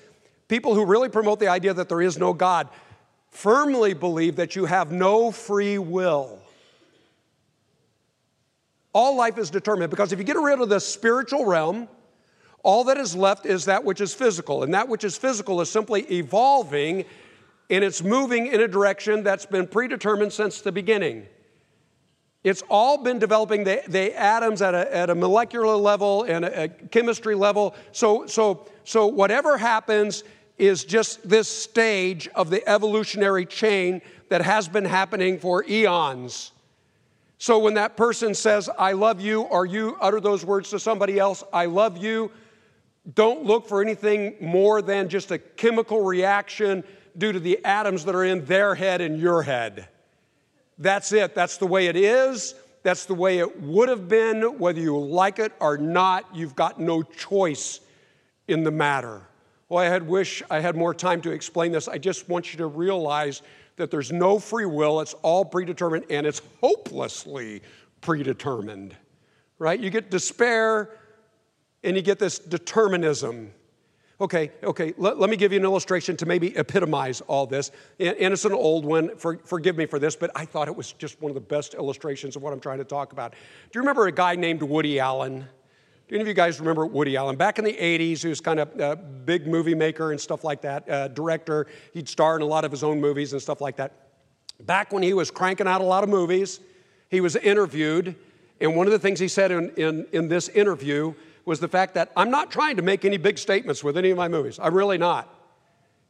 people 0.48 0.74
who 0.74 0.86
really 0.86 1.10
promote 1.10 1.40
the 1.40 1.48
idea 1.48 1.74
that 1.74 1.90
there 1.90 2.00
is 2.00 2.16
no 2.16 2.32
God 2.32 2.68
firmly 3.30 3.92
believe 3.92 4.36
that 4.36 4.56
you 4.56 4.64
have 4.64 4.90
no 4.90 5.30
free 5.30 5.76
will. 5.76 6.40
All 8.98 9.14
life 9.14 9.38
is 9.38 9.48
determined 9.48 9.90
because 9.90 10.12
if 10.12 10.18
you 10.18 10.24
get 10.24 10.36
rid 10.36 10.60
of 10.60 10.68
the 10.68 10.80
spiritual 10.80 11.44
realm, 11.44 11.86
all 12.64 12.82
that 12.82 12.96
is 12.98 13.14
left 13.14 13.46
is 13.46 13.66
that 13.66 13.84
which 13.84 14.00
is 14.00 14.12
physical. 14.12 14.64
And 14.64 14.74
that 14.74 14.88
which 14.88 15.04
is 15.04 15.16
physical 15.16 15.60
is 15.60 15.70
simply 15.70 16.00
evolving 16.10 17.04
and 17.70 17.84
it's 17.84 18.02
moving 18.02 18.48
in 18.48 18.60
a 18.60 18.66
direction 18.66 19.22
that's 19.22 19.46
been 19.46 19.68
predetermined 19.68 20.32
since 20.32 20.62
the 20.62 20.72
beginning. 20.72 21.28
It's 22.42 22.64
all 22.68 22.98
been 22.98 23.20
developing 23.20 23.62
the, 23.62 23.82
the 23.86 24.18
atoms 24.18 24.62
at 24.62 24.74
a, 24.74 24.92
at 24.92 25.10
a 25.10 25.14
molecular 25.14 25.76
level 25.76 26.24
and 26.24 26.44
a, 26.44 26.64
a 26.64 26.68
chemistry 26.68 27.36
level. 27.36 27.76
So, 27.92 28.26
so, 28.26 28.66
so 28.82 29.06
whatever 29.06 29.56
happens 29.58 30.24
is 30.58 30.82
just 30.82 31.28
this 31.28 31.46
stage 31.46 32.26
of 32.34 32.50
the 32.50 32.68
evolutionary 32.68 33.46
chain 33.46 34.02
that 34.28 34.42
has 34.42 34.66
been 34.66 34.86
happening 34.86 35.38
for 35.38 35.64
eons. 35.68 36.50
So 37.38 37.60
when 37.60 37.74
that 37.74 37.96
person 37.96 38.34
says, 38.34 38.68
I 38.78 38.92
love 38.92 39.20
you, 39.20 39.42
or 39.42 39.64
you 39.64 39.96
utter 40.00 40.20
those 40.20 40.44
words 40.44 40.70
to 40.70 40.80
somebody 40.80 41.18
else, 41.18 41.44
I 41.52 41.66
love 41.66 41.96
you, 41.96 42.32
don't 43.14 43.44
look 43.44 43.68
for 43.68 43.80
anything 43.80 44.34
more 44.40 44.82
than 44.82 45.08
just 45.08 45.30
a 45.30 45.38
chemical 45.38 46.04
reaction 46.04 46.84
due 47.16 47.32
to 47.32 47.40
the 47.40 47.64
atoms 47.64 48.04
that 48.04 48.14
are 48.14 48.24
in 48.24 48.44
their 48.44 48.74
head 48.74 49.00
and 49.00 49.18
your 49.18 49.42
head. 49.42 49.88
That's 50.78 51.12
it. 51.12 51.34
That's 51.34 51.56
the 51.56 51.66
way 51.66 51.86
it 51.86 51.96
is. 51.96 52.54
That's 52.82 53.06
the 53.06 53.14
way 53.14 53.38
it 53.38 53.60
would 53.62 53.88
have 53.88 54.08
been, 54.08 54.58
whether 54.58 54.80
you 54.80 54.98
like 54.98 55.38
it 55.38 55.52
or 55.60 55.78
not. 55.78 56.24
You've 56.34 56.54
got 56.54 56.80
no 56.80 57.02
choice 57.02 57.80
in 58.46 58.62
the 58.62 58.70
matter. 58.70 59.22
Well, 59.68 59.84
I 59.84 59.88
had 59.88 60.06
wish 60.06 60.42
I 60.50 60.60
had 60.60 60.76
more 60.76 60.94
time 60.94 61.20
to 61.22 61.30
explain 61.30 61.72
this. 61.72 61.88
I 61.88 61.98
just 61.98 62.28
want 62.28 62.52
you 62.52 62.58
to 62.58 62.66
realize 62.66 63.42
that 63.78 63.90
there's 63.90 64.12
no 64.12 64.38
free 64.38 64.66
will, 64.66 65.00
it's 65.00 65.14
all 65.22 65.44
predetermined, 65.44 66.04
and 66.10 66.26
it's 66.26 66.42
hopelessly 66.60 67.62
predetermined, 68.00 68.96
right? 69.58 69.78
You 69.80 69.90
get 69.90 70.10
despair 70.10 70.90
and 71.82 71.96
you 71.96 72.02
get 72.02 72.18
this 72.18 72.38
determinism. 72.38 73.52
Okay, 74.20 74.50
okay, 74.64 74.94
let, 74.98 75.18
let 75.18 75.30
me 75.30 75.36
give 75.36 75.52
you 75.52 75.58
an 75.58 75.64
illustration 75.64 76.16
to 76.16 76.26
maybe 76.26 76.56
epitomize 76.56 77.20
all 77.22 77.46
this. 77.46 77.70
And, 78.00 78.16
and 78.16 78.32
it's 78.32 78.44
an 78.44 78.52
old 78.52 78.84
one, 78.84 79.16
for, 79.16 79.38
forgive 79.44 79.76
me 79.76 79.86
for 79.86 80.00
this, 80.00 80.16
but 80.16 80.32
I 80.34 80.44
thought 80.44 80.66
it 80.66 80.74
was 80.74 80.92
just 80.92 81.22
one 81.22 81.30
of 81.30 81.34
the 81.34 81.40
best 81.40 81.74
illustrations 81.74 82.34
of 82.34 82.42
what 82.42 82.52
I'm 82.52 82.58
trying 82.58 82.78
to 82.78 82.84
talk 82.84 83.12
about. 83.12 83.32
Do 83.32 83.38
you 83.74 83.80
remember 83.80 84.08
a 84.08 84.12
guy 84.12 84.34
named 84.34 84.62
Woody 84.62 84.98
Allen? 84.98 85.46
Do 86.08 86.14
any 86.14 86.22
of 86.22 86.28
you 86.28 86.32
guys 86.32 86.58
remember 86.58 86.86
Woody 86.86 87.18
Allen? 87.18 87.36
Back 87.36 87.58
in 87.58 87.66
the 87.66 87.74
80s, 87.74 88.22
he 88.22 88.28
was 88.28 88.40
kind 88.40 88.58
of 88.58 88.80
a 88.80 88.96
big 88.96 89.46
movie 89.46 89.74
maker 89.74 90.10
and 90.10 90.18
stuff 90.18 90.42
like 90.42 90.62
that, 90.62 90.88
uh, 90.88 91.08
director. 91.08 91.66
He'd 91.92 92.08
star 92.08 92.34
in 92.36 92.40
a 92.40 92.46
lot 92.46 92.64
of 92.64 92.70
his 92.70 92.82
own 92.82 92.98
movies 92.98 93.34
and 93.34 93.42
stuff 93.42 93.60
like 93.60 93.76
that. 93.76 93.92
Back 94.60 94.90
when 94.90 95.02
he 95.02 95.12
was 95.12 95.30
cranking 95.30 95.66
out 95.66 95.82
a 95.82 95.84
lot 95.84 96.02
of 96.02 96.08
movies, 96.08 96.60
he 97.10 97.20
was 97.20 97.36
interviewed, 97.36 98.16
and 98.58 98.74
one 98.74 98.86
of 98.86 98.92
the 98.92 98.98
things 98.98 99.20
he 99.20 99.28
said 99.28 99.50
in, 99.50 99.70
in, 99.76 100.06
in 100.12 100.28
this 100.28 100.48
interview 100.48 101.12
was 101.44 101.60
the 101.60 101.68
fact 101.68 101.92
that 101.94 102.10
I'm 102.16 102.30
not 102.30 102.50
trying 102.50 102.76
to 102.76 102.82
make 102.82 103.04
any 103.04 103.18
big 103.18 103.36
statements 103.36 103.84
with 103.84 103.98
any 103.98 104.08
of 104.08 104.16
my 104.16 104.28
movies. 104.28 104.58
I'm 104.62 104.74
really 104.74 104.98
not. 104.98 105.28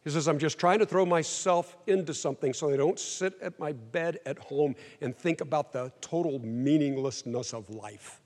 He 0.04 0.10
says, 0.10 0.28
I'm 0.28 0.38
just 0.38 0.58
trying 0.58 0.78
to 0.78 0.86
throw 0.86 1.04
myself 1.04 1.76
into 1.88 2.14
something 2.14 2.54
so 2.54 2.72
I 2.72 2.76
don't 2.76 3.00
sit 3.00 3.34
at 3.42 3.58
my 3.58 3.72
bed 3.72 4.20
at 4.26 4.38
home 4.38 4.76
and 5.00 5.16
think 5.16 5.40
about 5.40 5.72
the 5.72 5.92
total 6.00 6.38
meaninglessness 6.38 7.52
of 7.52 7.68
life. 7.68 8.20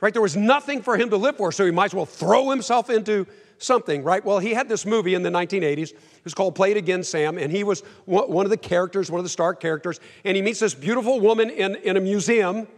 Right? 0.00 0.12
There 0.12 0.22
was 0.22 0.36
nothing 0.36 0.82
for 0.82 0.96
him 0.96 1.10
to 1.10 1.16
live 1.16 1.36
for, 1.36 1.50
so 1.50 1.64
he 1.64 1.72
might 1.72 1.86
as 1.86 1.94
well 1.94 2.06
throw 2.06 2.50
himself 2.50 2.88
into 2.88 3.26
something, 3.58 4.04
right? 4.04 4.24
Well, 4.24 4.38
he 4.38 4.54
had 4.54 4.68
this 4.68 4.86
movie 4.86 5.14
in 5.14 5.22
the 5.22 5.30
1980s. 5.30 5.90
It 5.90 6.24
was 6.24 6.34
called 6.34 6.54
Play 6.54 6.70
It 6.70 6.76
Again, 6.76 7.02
Sam, 7.02 7.36
and 7.38 7.50
he 7.50 7.64
was 7.64 7.80
one 8.04 8.46
of 8.46 8.50
the 8.50 8.56
characters, 8.56 9.10
one 9.10 9.18
of 9.18 9.24
the 9.24 9.30
star 9.30 9.54
characters. 9.54 9.98
And 10.24 10.36
he 10.36 10.42
meets 10.42 10.60
this 10.60 10.74
beautiful 10.74 11.18
woman 11.18 11.50
in, 11.50 11.74
in 11.76 11.96
a 11.96 12.00
museum, 12.00 12.68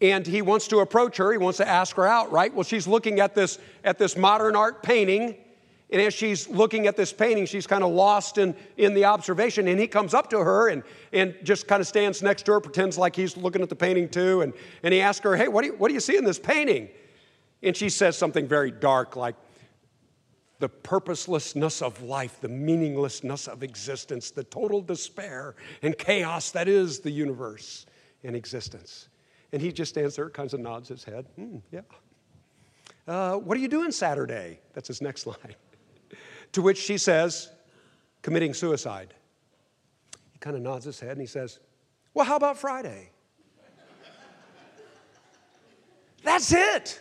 and 0.00 0.26
he 0.26 0.40
wants 0.40 0.68
to 0.68 0.78
approach 0.78 1.16
her. 1.16 1.32
He 1.32 1.38
wants 1.38 1.58
to 1.58 1.68
ask 1.68 1.96
her 1.96 2.06
out, 2.06 2.30
right? 2.30 2.54
Well, 2.54 2.64
she's 2.64 2.86
looking 2.86 3.20
at 3.20 3.34
this, 3.34 3.58
at 3.84 3.98
this 3.98 4.16
modern 4.16 4.54
art 4.54 4.82
painting, 4.82 5.36
and 5.92 6.00
as 6.00 6.14
she's 6.14 6.48
looking 6.48 6.86
at 6.86 6.96
this 6.96 7.12
painting, 7.12 7.46
she's 7.46 7.66
kind 7.66 7.82
of 7.82 7.90
lost 7.90 8.38
in, 8.38 8.54
in 8.76 8.94
the 8.94 9.06
observation. 9.06 9.66
And 9.66 9.78
he 9.78 9.88
comes 9.88 10.14
up 10.14 10.30
to 10.30 10.38
her 10.38 10.68
and, 10.68 10.84
and 11.12 11.34
just 11.42 11.66
kind 11.66 11.80
of 11.80 11.86
stands 11.86 12.22
next 12.22 12.44
to 12.46 12.52
her, 12.52 12.60
pretends 12.60 12.96
like 12.96 13.16
he's 13.16 13.36
looking 13.36 13.60
at 13.60 13.68
the 13.68 13.76
painting 13.76 14.08
too. 14.08 14.42
And, 14.42 14.52
and 14.84 14.94
he 14.94 15.00
asks 15.00 15.24
her, 15.24 15.36
Hey, 15.36 15.48
what 15.48 15.62
do, 15.62 15.68
you, 15.68 15.74
what 15.74 15.88
do 15.88 15.94
you 15.94 16.00
see 16.00 16.16
in 16.16 16.24
this 16.24 16.38
painting? 16.38 16.88
And 17.62 17.76
she 17.76 17.88
says 17.88 18.16
something 18.16 18.46
very 18.46 18.70
dark, 18.70 19.16
like, 19.16 19.34
the 20.60 20.68
purposelessness 20.68 21.80
of 21.80 22.02
life, 22.02 22.38
the 22.40 22.48
meaninglessness 22.48 23.48
of 23.48 23.62
existence, 23.62 24.30
the 24.30 24.44
total 24.44 24.82
despair 24.82 25.54
and 25.82 25.96
chaos 25.96 26.50
that 26.50 26.68
is 26.68 27.00
the 27.00 27.10
universe 27.10 27.86
and 28.22 28.36
existence. 28.36 29.08
And 29.52 29.62
he 29.62 29.72
just 29.72 29.94
stands 29.94 30.16
there, 30.16 30.28
kind 30.28 30.52
of 30.52 30.60
nods 30.60 30.90
his 30.90 31.02
head. 31.02 31.24
Mm, 31.38 31.62
yeah. 31.72 31.80
Uh, 33.08 33.36
what 33.36 33.56
are 33.56 33.60
you 33.60 33.68
doing 33.68 33.90
Saturday? 33.90 34.60
That's 34.74 34.86
his 34.86 35.00
next 35.00 35.26
line. 35.26 35.54
To 36.52 36.62
which 36.62 36.78
she 36.78 36.98
says, 36.98 37.50
committing 38.22 38.54
suicide. 38.54 39.14
He 40.32 40.38
kind 40.38 40.56
of 40.56 40.62
nods 40.62 40.84
his 40.84 40.98
head 41.00 41.12
and 41.12 41.20
he 41.20 41.26
says, 41.26 41.58
Well, 42.14 42.26
how 42.26 42.36
about 42.36 42.58
Friday? 42.58 43.10
That's 46.22 46.52
it. 46.52 47.00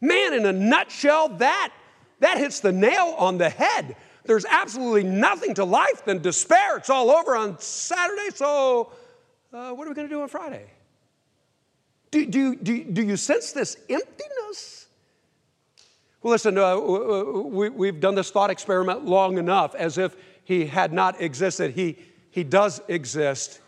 Man, 0.00 0.32
in 0.32 0.46
a 0.46 0.52
nutshell, 0.52 1.28
that, 1.38 1.72
that 2.20 2.38
hits 2.38 2.60
the 2.60 2.72
nail 2.72 3.14
on 3.18 3.38
the 3.38 3.48
head. 3.48 3.96
There's 4.24 4.44
absolutely 4.44 5.04
nothing 5.04 5.54
to 5.54 5.64
life 5.64 6.04
than 6.04 6.22
despair. 6.22 6.76
It's 6.76 6.90
all 6.90 7.10
over 7.10 7.36
on 7.36 7.58
Saturday, 7.58 8.30
so 8.34 8.92
uh, 9.52 9.72
what 9.72 9.86
are 9.86 9.90
we 9.90 9.94
going 9.94 10.08
to 10.08 10.14
do 10.14 10.22
on 10.22 10.28
Friday? 10.28 10.70
Do, 12.10 12.26
do, 12.26 12.56
do, 12.56 12.84
do 12.84 13.02
you 13.02 13.16
sense 13.16 13.52
this 13.52 13.76
emptiness? 13.88 14.29
Well, 16.22 16.32
listen, 16.32 16.58
uh, 16.58 16.78
we, 16.78 17.70
we've 17.70 17.98
done 17.98 18.14
this 18.14 18.30
thought 18.30 18.50
experiment 18.50 19.06
long 19.06 19.38
enough 19.38 19.74
as 19.74 19.96
if 19.96 20.16
he 20.44 20.66
had 20.66 20.92
not 20.92 21.20
existed. 21.20 21.72
He, 21.72 21.98
he 22.30 22.44
does 22.44 22.82
exist, 22.88 23.60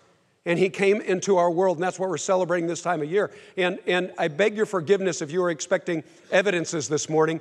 and 0.44 0.58
he 0.58 0.68
came 0.68 1.00
into 1.00 1.38
our 1.38 1.50
world, 1.50 1.78
and 1.78 1.84
that's 1.84 1.98
what 1.98 2.10
we're 2.10 2.18
celebrating 2.18 2.66
this 2.66 2.82
time 2.82 3.00
of 3.00 3.10
year. 3.10 3.30
And, 3.56 3.78
and 3.86 4.12
I 4.18 4.28
beg 4.28 4.54
your 4.54 4.66
forgiveness 4.66 5.22
if 5.22 5.30
you 5.30 5.40
were 5.40 5.48
expecting 5.48 6.04
evidences 6.30 6.90
this 6.90 7.08
morning. 7.08 7.40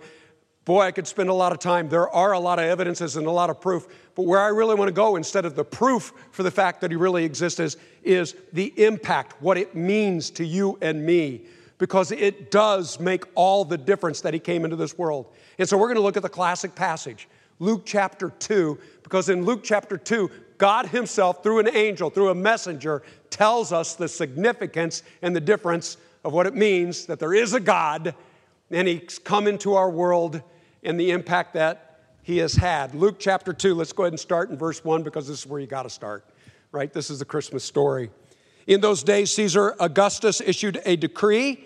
Boy, 0.63 0.83
I 0.83 0.91
could 0.91 1.07
spend 1.07 1.27
a 1.27 1.33
lot 1.33 1.51
of 1.51 1.59
time. 1.59 1.89
There 1.89 2.09
are 2.09 2.31
a 2.31 2.39
lot 2.39 2.59
of 2.59 2.65
evidences 2.65 3.17
and 3.17 3.27
a 3.27 3.31
lot 3.31 3.49
of 3.49 3.59
proof, 3.59 3.87
but 4.15 4.25
where 4.25 4.39
I 4.39 4.47
really 4.47 4.75
want 4.75 4.87
to 4.87 4.93
go 4.93 5.17
instead 5.17 5.43
of 5.43 5.55
the 5.55 5.65
proof 5.65 6.13
for 6.31 6.43
the 6.43 6.51
fact 6.51 6.79
that 6.81 6.91
he 6.91 6.95
really 6.95 7.25
exists 7.25 7.59
is, 7.59 7.75
is 8.03 8.35
the 8.53 8.71
impact, 8.77 9.41
what 9.41 9.57
it 9.57 9.75
means 9.75 10.29
to 10.31 10.45
you 10.45 10.77
and 10.81 11.05
me 11.05 11.47
because 11.81 12.11
it 12.11 12.51
does 12.51 12.99
make 12.99 13.23
all 13.33 13.65
the 13.65 13.75
difference 13.75 14.21
that 14.21 14.35
he 14.35 14.39
came 14.39 14.65
into 14.65 14.75
this 14.75 14.99
world. 14.99 15.25
And 15.57 15.67
so 15.67 15.79
we're 15.79 15.87
going 15.87 15.95
to 15.95 16.03
look 16.03 16.15
at 16.15 16.21
the 16.21 16.29
classic 16.29 16.75
passage, 16.75 17.27
Luke 17.57 17.81
chapter 17.85 18.29
2, 18.29 18.77
because 19.01 19.29
in 19.29 19.45
Luke 19.45 19.61
chapter 19.63 19.97
2, 19.97 20.29
God 20.59 20.85
Himself, 20.85 21.41
through 21.41 21.57
an 21.57 21.75
angel, 21.75 22.11
through 22.11 22.29
a 22.29 22.35
messenger, 22.35 23.01
tells 23.31 23.73
us 23.73 23.95
the 23.95 24.07
significance 24.07 25.01
and 25.23 25.35
the 25.35 25.41
difference 25.41 25.97
of 26.23 26.33
what 26.33 26.45
it 26.45 26.53
means 26.53 27.07
that 27.07 27.17
there 27.17 27.33
is 27.33 27.55
a 27.55 27.59
God 27.59 28.13
and 28.69 28.87
He's 28.87 29.17
come 29.17 29.47
into 29.47 29.73
our 29.73 29.89
world 29.89 30.39
and 30.83 30.99
the 30.99 31.09
impact 31.09 31.55
that 31.55 31.97
He 32.21 32.37
has 32.37 32.53
had. 32.53 32.93
Luke 32.93 33.15
chapter 33.17 33.53
2, 33.53 33.73
let's 33.73 33.91
go 33.91 34.03
ahead 34.03 34.13
and 34.13 34.19
start 34.19 34.51
in 34.51 34.55
verse 34.55 34.85
1 34.85 35.01
because 35.01 35.27
this 35.27 35.39
is 35.39 35.47
where 35.47 35.59
you 35.59 35.65
got 35.65 35.83
to 35.83 35.89
start, 35.89 36.25
right? 36.71 36.93
This 36.93 37.09
is 37.09 37.17
the 37.17 37.25
Christmas 37.25 37.63
story. 37.63 38.11
In 38.67 38.81
those 38.81 39.01
days, 39.01 39.33
Caesar 39.33 39.75
Augustus 39.79 40.41
issued 40.41 40.79
a 40.85 40.95
decree 40.95 41.65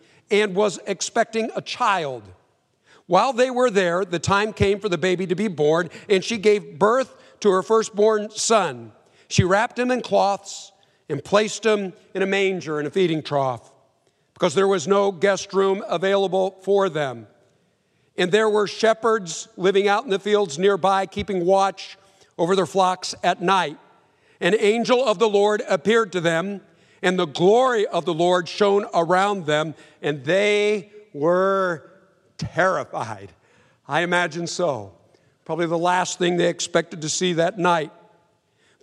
and 0.31 0.55
was 0.55 0.79
expecting 0.87 1.51
a 1.55 1.61
child. 1.61 2.23
While 3.05 3.33
they 3.33 3.51
were 3.51 3.69
there, 3.69 4.05
the 4.05 4.19
time 4.19 4.53
came 4.53 4.79
for 4.79 4.89
the 4.89 4.97
baby 4.97 5.27
to 5.27 5.35
be 5.35 5.49
born, 5.49 5.89
and 6.09 6.23
she 6.23 6.37
gave 6.37 6.79
birth 6.79 7.13
to 7.41 7.51
her 7.51 7.61
firstborn 7.61 8.29
son. 8.31 8.93
She 9.27 9.43
wrapped 9.43 9.77
him 9.77 9.91
in 9.91 10.01
cloths 10.01 10.71
and 11.09 11.23
placed 11.23 11.65
him 11.65 11.93
in 12.13 12.21
a 12.21 12.25
manger 12.25 12.79
in 12.79 12.85
a 12.85 12.89
feeding 12.89 13.21
trough 13.21 13.71
because 14.33 14.55
there 14.55 14.67
was 14.67 14.87
no 14.87 15.11
guest 15.11 15.53
room 15.53 15.83
available 15.87 16.57
for 16.63 16.89
them. 16.89 17.27
And 18.17 18.31
there 18.31 18.49
were 18.49 18.67
shepherds 18.67 19.47
living 19.57 19.87
out 19.87 20.03
in 20.03 20.09
the 20.09 20.19
fields 20.19 20.57
nearby, 20.57 21.05
keeping 21.05 21.45
watch 21.45 21.97
over 22.37 22.55
their 22.55 22.65
flocks 22.65 23.13
at 23.23 23.41
night. 23.41 23.77
An 24.39 24.55
angel 24.57 25.05
of 25.05 25.19
the 25.19 25.29
Lord 25.29 25.61
appeared 25.69 26.11
to 26.13 26.21
them, 26.21 26.61
and 27.01 27.17
the 27.17 27.25
glory 27.25 27.87
of 27.87 28.05
the 28.05 28.13
Lord 28.13 28.47
shone 28.47 28.85
around 28.93 29.45
them, 29.45 29.75
and 30.01 30.23
they 30.23 30.91
were 31.13 31.91
terrified. 32.37 33.31
I 33.87 34.01
imagine 34.01 34.47
so. 34.47 34.93
Probably 35.45 35.65
the 35.65 35.77
last 35.77 36.19
thing 36.19 36.37
they 36.37 36.47
expected 36.47 37.01
to 37.01 37.09
see 37.09 37.33
that 37.33 37.57
night. 37.57 37.91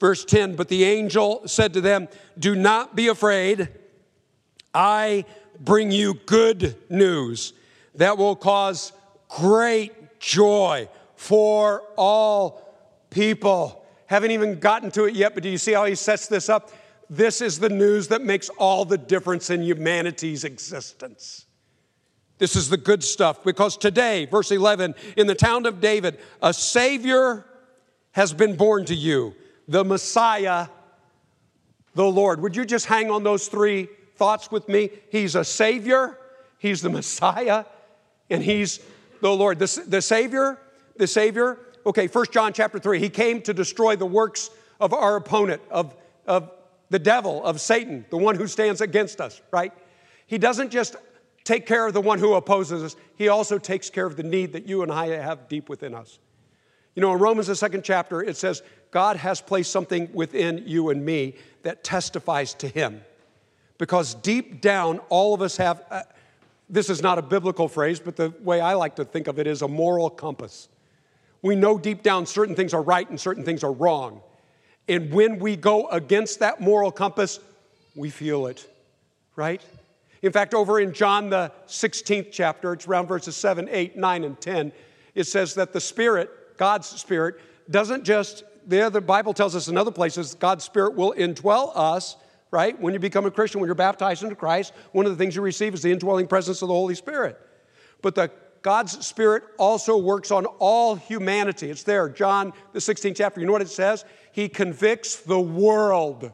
Verse 0.01 0.25
10 0.25 0.57
But 0.57 0.69
the 0.69 0.85
angel 0.85 1.43
said 1.47 1.73
to 1.75 1.81
them, 1.81 2.09
Do 2.39 2.55
not 2.55 2.95
be 2.95 3.09
afraid. 3.09 3.69
I 4.75 5.25
bring 5.61 5.91
you 5.91 6.15
good 6.15 6.77
news 6.91 7.53
that 7.95 8.19
will 8.19 8.37
cause 8.37 8.93
great 9.29 10.21
joy 10.21 10.89
for 11.17 11.83
all 11.97 12.77
people. 13.11 13.85
Haven't 14.07 14.31
even 14.31 14.59
gotten 14.59 14.91
to 14.93 15.05
it 15.05 15.15
yet, 15.15 15.35
but 15.35 15.43
do 15.43 15.49
you 15.49 15.59
see 15.59 15.73
how 15.73 15.85
he 15.85 15.95
sets 15.95 16.29
this 16.29 16.49
up? 16.49 16.71
This 17.11 17.41
is 17.41 17.59
the 17.59 17.69
news 17.69 18.09
that 18.09 18.23
makes 18.23 18.49
all 18.51 18.85
the 18.85 18.99
difference 18.99 19.51
in 19.51 19.63
humanity's 19.63 20.45
existence. 20.45 21.47
This 22.39 22.55
is 22.55 22.69
the 22.69 22.77
good 22.77 23.03
stuff 23.03 23.43
because 23.43 23.77
today, 23.77 24.27
verse 24.27 24.51
11, 24.51 24.95
in 25.17 25.27
the 25.27 25.35
town 25.35 25.67
of 25.67 25.81
David, 25.81 26.19
a 26.43 26.53
Savior 26.53 27.45
has 28.13 28.33
been 28.33 28.57
born 28.57 28.85
to 28.87 28.95
you, 28.95 29.35
the 29.67 29.85
Messiah, 29.85 30.69
the 31.95 32.05
Lord. 32.07 32.41
Would 32.41 32.55
you 32.55 32.65
just 32.65 32.87
hang 32.87 33.11
on 33.11 33.25
those 33.25 33.49
three 33.49 33.89
thoughts 34.17 34.51
with 34.51 34.69
me? 34.69 34.91
He's 35.11 35.35
a 35.35 35.45
Savior, 35.45 36.19
He's 36.59 36.83
the 36.83 36.91
Messiah, 36.91 37.65
and 38.31 38.43
He's 38.43 38.81
the 39.21 39.31
Lord. 39.31 39.59
The, 39.59 39.85
the 39.87 40.03
Savior, 40.03 40.59
the 40.97 41.07
Savior, 41.07 41.59
okay, 41.87 42.07
First 42.07 42.33
John 42.33 42.53
chapter 42.53 42.79
3, 42.79 43.01
He 43.01 43.09
came 43.09 43.43
to 43.43 43.55
destroy 43.55 43.97
the 43.97 44.07
works 44.07 44.51
of 44.79 44.93
our 44.93 45.17
opponent, 45.17 45.61
of, 45.71 45.97
of 46.27 46.53
the 46.91 46.99
devil, 46.99 47.45
of 47.45 47.61
Satan, 47.61 48.05
the 48.11 48.17
one 48.17 48.37
who 48.37 48.47
stands 48.47 48.81
against 48.81 49.21
us, 49.21 49.41
right? 49.51 49.73
He 50.27 50.39
doesn't 50.39 50.71
just 50.71 50.97
take 51.45 51.67
care 51.67 51.87
of 51.87 51.95
the 51.95 52.01
one 52.01 52.19
who 52.19 52.35
opposes 52.35 52.83
us, 52.83 52.97
he 53.17 53.29
also 53.29 53.59
takes 53.59 53.89
care 53.89 54.07
of 54.07 54.17
the 54.17 54.23
need 54.23 54.53
that 54.53 54.67
you 54.69 54.83
and 54.83 54.93
I 54.93 55.09
have 55.09 55.49
deep 55.49 55.69
within 55.69 55.95
us. 55.95 56.19
You 56.95 57.03
know, 57.03 57.13
in 57.13 57.19
Romans, 57.19 57.47
the 57.47 57.57
second 57.57 57.85
chapter, 57.85 58.23
it 58.23 58.37
says, 58.37 58.63
God 58.91 59.17
has 59.17 59.41
placed 59.41 59.71
something 59.71 60.11
within 60.13 60.65
you 60.67 60.91
and 60.91 61.05
me 61.05 61.37
that 61.63 61.85
testifies 61.85 62.55
to 62.55 62.69
him. 62.69 63.03
Because 63.79 64.15
deep 64.15 64.61
down, 64.61 64.99
all 65.09 65.35
of 65.35 65.41
us 65.41 65.57
have, 65.57 65.85
uh, 65.91 66.03
this 66.69 66.91
is 66.91 67.01
not 67.01 67.19
a 67.19 67.23
biblical 67.23 67.69
phrase, 67.69 68.01
but 68.01 68.17
the 68.17 68.35
way 68.41 68.61
I 68.61 68.75
like 68.75 68.97
to 68.97 69.05
think 69.05 69.29
of 69.29 69.39
it 69.39 69.47
is 69.47 69.63
a 69.63 69.69
moral 69.69 70.11
compass. 70.11 70.69
We 71.41 71.55
know 71.55 71.79
deep 71.79 72.03
down 72.03 72.27
certain 72.27 72.57
things 72.57 72.75
are 72.75 72.83
right 72.83 73.09
and 73.09 73.21
certain 73.21 73.45
things 73.45 73.63
are 73.63 73.73
wrong. 73.73 74.21
And 74.89 75.13
when 75.13 75.39
we 75.39 75.57
go 75.57 75.89
against 75.89 76.39
that 76.41 76.61
moral 76.61 76.91
compass, 76.91 77.41
we 77.95 78.11
feel 78.11 78.47
it, 78.47 78.67
right? 79.37 79.63
In 80.23 80.33
fact, 80.33 80.55
over 80.55 80.81
in 80.81 80.93
John, 80.93 81.31
the 81.31 81.53
16th 81.67 82.29
chapter, 82.33 82.73
it's 82.73 82.89
around 82.89 83.07
verses 83.07 83.37
7, 83.37 83.69
8, 83.71 83.97
9, 83.97 84.25
and 84.25 84.41
10, 84.41 84.73
it 85.15 85.25
says 85.25 85.55
that 85.55 85.73
the 85.73 85.81
Spirit, 85.81 86.57
God's 86.57 86.89
Spirit, 86.89 87.41
doesn't 87.71 88.05
just, 88.05 88.45
the 88.67 88.81
other 88.81 89.01
Bible 89.01 89.35
tells 89.35 89.55
us 89.55 89.69
in 89.69 89.77
other 89.77 89.91
places, 89.91 90.35
God's 90.35 90.65
Spirit 90.65 90.95
will 90.95 91.13
indwell 91.13 91.71
us, 91.75 92.17
right? 92.51 92.79
When 92.81 92.95
you 92.95 92.99
become 92.99 93.27
a 93.27 93.31
Christian, 93.31 93.61
when 93.61 93.69
you're 93.69 93.75
baptized 93.75 94.23
into 94.23 94.35
Christ, 94.35 94.73
one 94.93 95.07
of 95.07 95.13
the 95.13 95.19
things 95.19 95.37
you 95.37 95.43
receive 95.43 95.75
is 95.75 95.83
the 95.83 95.93
indwelling 95.93 96.27
presence 96.27 96.63
of 96.63 96.69
the 96.69 96.75
Holy 96.75 96.95
Spirit. 96.95 97.39
But 98.01 98.15
the 98.15 98.31
God's 98.63 99.07
Spirit 99.07 99.45
also 99.57 99.97
works 99.97 100.31
on 100.31 100.47
all 100.47 100.95
humanity. 100.95 101.71
It's 101.71 101.85
there, 101.85 102.09
John, 102.09 102.53
the 102.73 102.79
16th 102.79 103.17
chapter. 103.17 103.41
You 103.41 103.47
know 103.47 103.53
what 103.53 103.63
it 103.63 103.69
says? 103.69 104.05
He 104.33 104.49
convicts 104.49 105.17
the 105.17 105.41
world. 105.41 106.33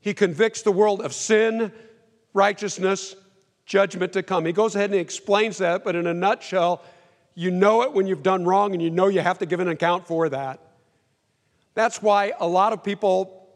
He 0.00 0.14
convicts 0.14 0.62
the 0.62 0.72
world 0.72 1.02
of 1.02 1.12
sin, 1.12 1.72
righteousness, 2.32 3.14
judgment 3.66 4.12
to 4.14 4.22
come. 4.22 4.44
He 4.44 4.52
goes 4.52 4.74
ahead 4.74 4.90
and 4.90 4.98
explains 4.98 5.58
that, 5.58 5.84
but 5.84 5.94
in 5.94 6.06
a 6.06 6.14
nutshell, 6.14 6.82
you 7.34 7.50
know 7.50 7.82
it 7.82 7.92
when 7.92 8.06
you've 8.06 8.22
done 8.22 8.44
wrong 8.44 8.72
and 8.72 8.82
you 8.82 8.90
know 8.90 9.06
you 9.06 9.20
have 9.20 9.38
to 9.38 9.46
give 9.46 9.60
an 9.60 9.68
account 9.68 10.06
for 10.06 10.28
that. 10.28 10.60
That's 11.74 12.02
why 12.02 12.32
a 12.40 12.46
lot 12.46 12.72
of 12.72 12.82
people, 12.82 13.48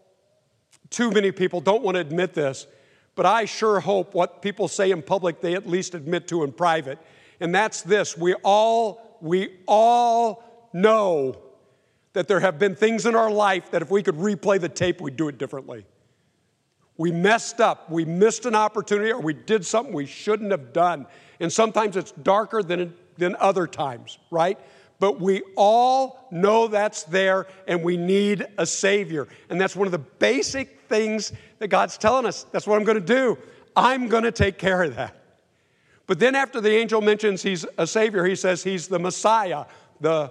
too 0.91 1.11
many 1.11 1.33
people, 1.33 1.61
don't 1.61 1.83
want 1.83 1.97
to 1.97 2.01
admit 2.01 2.35
this, 2.35 2.67
but 3.17 3.27
I 3.27 3.45
sure 3.45 3.81
hope 3.81 4.15
what 4.15 4.41
people 4.41 4.69
say 4.69 4.91
in 4.91 5.03
public 5.03 5.41
they 5.41 5.55
at 5.55 5.69
least 5.69 5.95
admit 5.95 6.29
to 6.29 6.45
in 6.45 6.53
private. 6.53 6.99
And 7.41 7.55
that's 7.55 7.83
this 7.83 8.17
we 8.17 8.35
all, 8.35 9.19
we 9.21 9.59
all 9.67 10.43
know 10.73 11.37
that 12.13 12.29
there 12.29 12.41
have 12.41 12.59
been 12.59 12.75
things 12.75 13.07
in 13.07 13.15
our 13.15 13.31
life 13.31 13.71
that 13.73 13.83
if 13.83 13.91
we 13.91 14.03
could 14.03 14.17
replay 14.17 14.61
the 14.61 14.69
tape, 14.69 15.01
we'd 15.01 15.17
do 15.17 15.29
it 15.29 15.39
differently. 15.39 15.85
We 16.97 17.11
messed 17.11 17.61
up, 17.61 17.91
we 17.91 18.05
missed 18.05 18.47
an 18.47 18.55
opportunity, 18.55 19.11
or 19.11 19.21
we 19.21 19.35
did 19.35 19.67
something 19.67 19.93
we 19.93 20.07
shouldn't 20.07 20.53
have 20.53 20.73
done. 20.73 21.07
And 21.41 21.53
sometimes 21.53 21.97
it's 21.97 22.13
darker 22.13 22.63
than, 22.63 22.95
than 23.19 23.35
other 23.41 23.67
times, 23.67 24.19
right? 24.31 24.59
But 25.01 25.21
we 25.21 25.43
all 25.57 26.29
know 26.31 26.69
that's 26.69 27.03
there 27.03 27.49
and 27.67 27.83
we 27.83 27.97
need 27.97 28.47
a 28.59 28.65
Savior. 28.65 29.27
And 29.51 29.61
that's 29.61 29.75
one 29.75 29.89
of 29.89 29.93
the 29.93 29.99
basic 29.99 30.83
things 30.89 31.33
that 31.59 31.69
God's 31.69 31.99
telling 31.99 32.27
us. 32.27 32.47
That's 32.53 32.67
what 32.67 32.79
I'm 32.79 32.85
going 32.85 33.01
to 33.01 33.05
do. 33.15 33.37
I'm 33.75 34.09
going 34.09 34.23
to 34.23 34.33
take 34.33 34.57
care 34.57 34.85
of 34.85 34.95
that. 34.95 35.24
But 36.07 36.19
then, 36.19 36.35
after 36.35 36.61
the 36.61 36.75
angel 36.75 37.01
mentions 37.01 37.43
he's 37.43 37.65
a 37.79 37.87
Savior, 37.87 38.25
he 38.25 38.37
says 38.37 38.63
he's 38.63 38.89
the 38.89 38.99
Messiah, 38.99 39.65
the, 40.01 40.31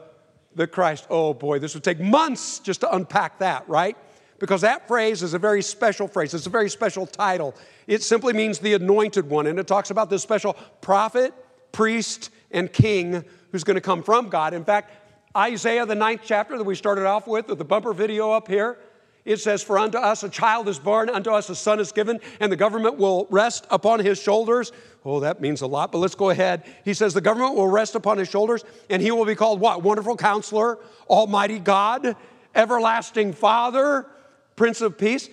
the 0.56 0.68
Christ. 0.68 1.08
Oh 1.10 1.34
boy, 1.34 1.60
this 1.60 1.74
would 1.74 1.84
take 1.84 2.00
months 2.00 2.60
just 2.60 2.82
to 2.82 2.96
unpack 2.96 3.40
that, 3.40 3.68
right? 3.68 3.98
because 4.44 4.60
that 4.60 4.90
phrase 4.90 5.24
is 5.24 5.34
a 5.34 5.40
very 5.40 5.62
special 5.62 6.06
phrase. 6.06 6.34
It's 6.34 6.48
a 6.48 6.50
very 6.50 6.70
special 6.70 7.06
title. 7.06 7.56
It 7.88 8.04
simply 8.04 8.34
means 8.34 8.60
the 8.60 8.74
anointed 8.74 9.30
one, 9.30 9.48
and 9.48 9.58
it 9.58 9.68
talks 9.68 9.90
about 9.90 10.10
this 10.10 10.22
special 10.22 10.58
prophet, 10.82 11.34
priest, 11.72 12.30
and 12.52 12.72
king 12.72 13.24
who's 13.54 13.64
going 13.64 13.76
to 13.76 13.82
come 13.82 14.04
from 14.04 14.28
God. 14.28 14.54
In 14.54 14.66
fact, 14.66 14.92
Isaiah, 15.34 15.86
the 15.86 15.96
ninth 15.96 16.24
chapter 16.26 16.58
that 16.58 16.64
we 16.66 16.76
started 16.76 17.06
off 17.06 17.26
with, 17.26 17.48
with 17.48 17.58
the 17.58 17.64
bumper 17.64 17.94
video 17.94 18.32
up 18.32 18.50
here, 18.50 18.78
it 19.26 19.38
says, 19.38 19.64
For 19.64 19.80
unto 19.80 19.98
us 19.98 20.24
a 20.24 20.30
child 20.30 20.68
is 20.68 20.80
born, 20.80 21.10
unto 21.10 21.32
us 21.32 21.50
a 21.50 21.56
son 21.56 21.80
is 21.80 21.92
given, 21.92 22.20
and 22.40 22.52
the 22.52 22.58
government 22.58 22.98
will 22.98 23.28
rest 23.30 23.66
upon 23.70 24.00
his 24.00 24.22
shoulders. 24.22 24.72
Oh, 25.06 25.22
that 25.22 25.42
means 25.42 25.62
a 25.62 25.68
lot, 25.68 25.92
but 25.92 26.00
let's 26.00 26.16
go 26.16 26.30
ahead. 26.30 26.64
He 26.84 26.94
says, 26.94 27.14
The 27.14 27.22
government 27.22 27.56
will 27.56 27.68
rest 27.68 27.96
upon 27.96 28.18
his 28.18 28.30
shoulders, 28.30 28.64
and 28.90 29.02
he 29.02 29.12
will 29.12 29.26
be 29.26 29.36
called 29.36 29.60
what? 29.60 29.82
Wonderful 29.82 30.18
counselor, 30.18 30.78
Almighty 31.10 31.60
God, 31.60 32.16
Everlasting 32.54 33.34
Father, 33.34 34.08
Prince 34.56 34.82
of 34.82 34.98
Peace. 34.98 35.30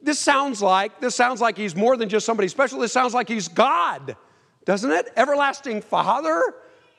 This 0.00 0.18
sounds 0.18 0.60
like 0.60 1.00
this 1.00 1.14
sounds 1.14 1.40
like 1.40 1.56
he's 1.56 1.74
more 1.74 1.96
than 1.96 2.08
just 2.08 2.26
somebody 2.26 2.48
special. 2.48 2.78
This 2.78 2.92
sounds 2.92 3.14
like 3.14 3.28
he's 3.28 3.48
God, 3.48 4.16
doesn't 4.64 4.90
it? 4.90 5.10
Everlasting 5.16 5.80
Father, 5.80 6.42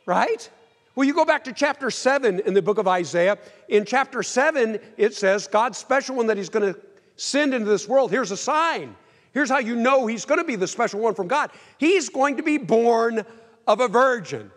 right? 0.05 0.49
Well, 0.95 1.05
you 1.05 1.13
go 1.13 1.25
back 1.25 1.43
to 1.43 1.53
chapter 1.53 1.91
7 1.91 2.39
in 2.39 2.53
the 2.53 2.61
book 2.61 2.77
of 2.77 2.87
Isaiah. 2.87 3.37
In 3.67 3.83
chapter 3.83 4.23
7, 4.23 4.79
it 4.97 5.13
says 5.13 5.47
God's 5.47 5.77
special 5.77 6.15
one 6.15 6.27
that 6.27 6.37
he's 6.37 6.49
going 6.49 6.73
to 6.73 6.79
send 7.17 7.53
into 7.53 7.69
this 7.69 7.87
world. 7.87 8.11
Here's 8.11 8.31
a 8.31 8.37
sign. 8.37 8.95
Here's 9.33 9.49
how 9.49 9.59
you 9.59 9.75
know 9.75 10.07
he's 10.07 10.23
going 10.23 10.39
to 10.39 10.45
be 10.45 10.55
the 10.55 10.67
special 10.67 11.01
one 11.01 11.13
from 11.13 11.27
God. 11.27 11.51
He's 11.77 12.07
going 12.07 12.37
to 12.37 12.43
be 12.43 12.57
born 12.57 13.25
of 13.67 13.81
a 13.81 13.89
virgin. 13.89 14.51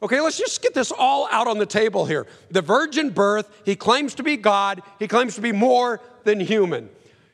Okay, 0.00 0.20
let's 0.20 0.38
just 0.38 0.62
get 0.62 0.74
this 0.74 0.92
all 0.92 1.26
out 1.32 1.48
on 1.48 1.58
the 1.58 1.66
table 1.66 2.06
here. 2.06 2.26
The 2.50 2.62
virgin 2.62 3.10
birth, 3.10 3.50
he 3.64 3.74
claims 3.74 4.14
to 4.16 4.22
be 4.22 4.36
God, 4.36 4.82
he 5.00 5.08
claims 5.08 5.34
to 5.34 5.40
be 5.40 5.50
more 5.50 6.00
than 6.22 6.38
human. 6.38 6.90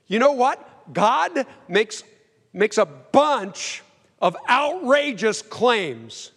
You 0.07 0.19
know 0.19 0.33
what? 0.33 0.95
God 0.95 1.47
makes, 1.69 2.05
makes 2.55 2.79
a 2.79 2.87
bunch 2.87 3.83
of 4.23 4.37
outrageous 4.49 5.43
claims. 5.43 6.31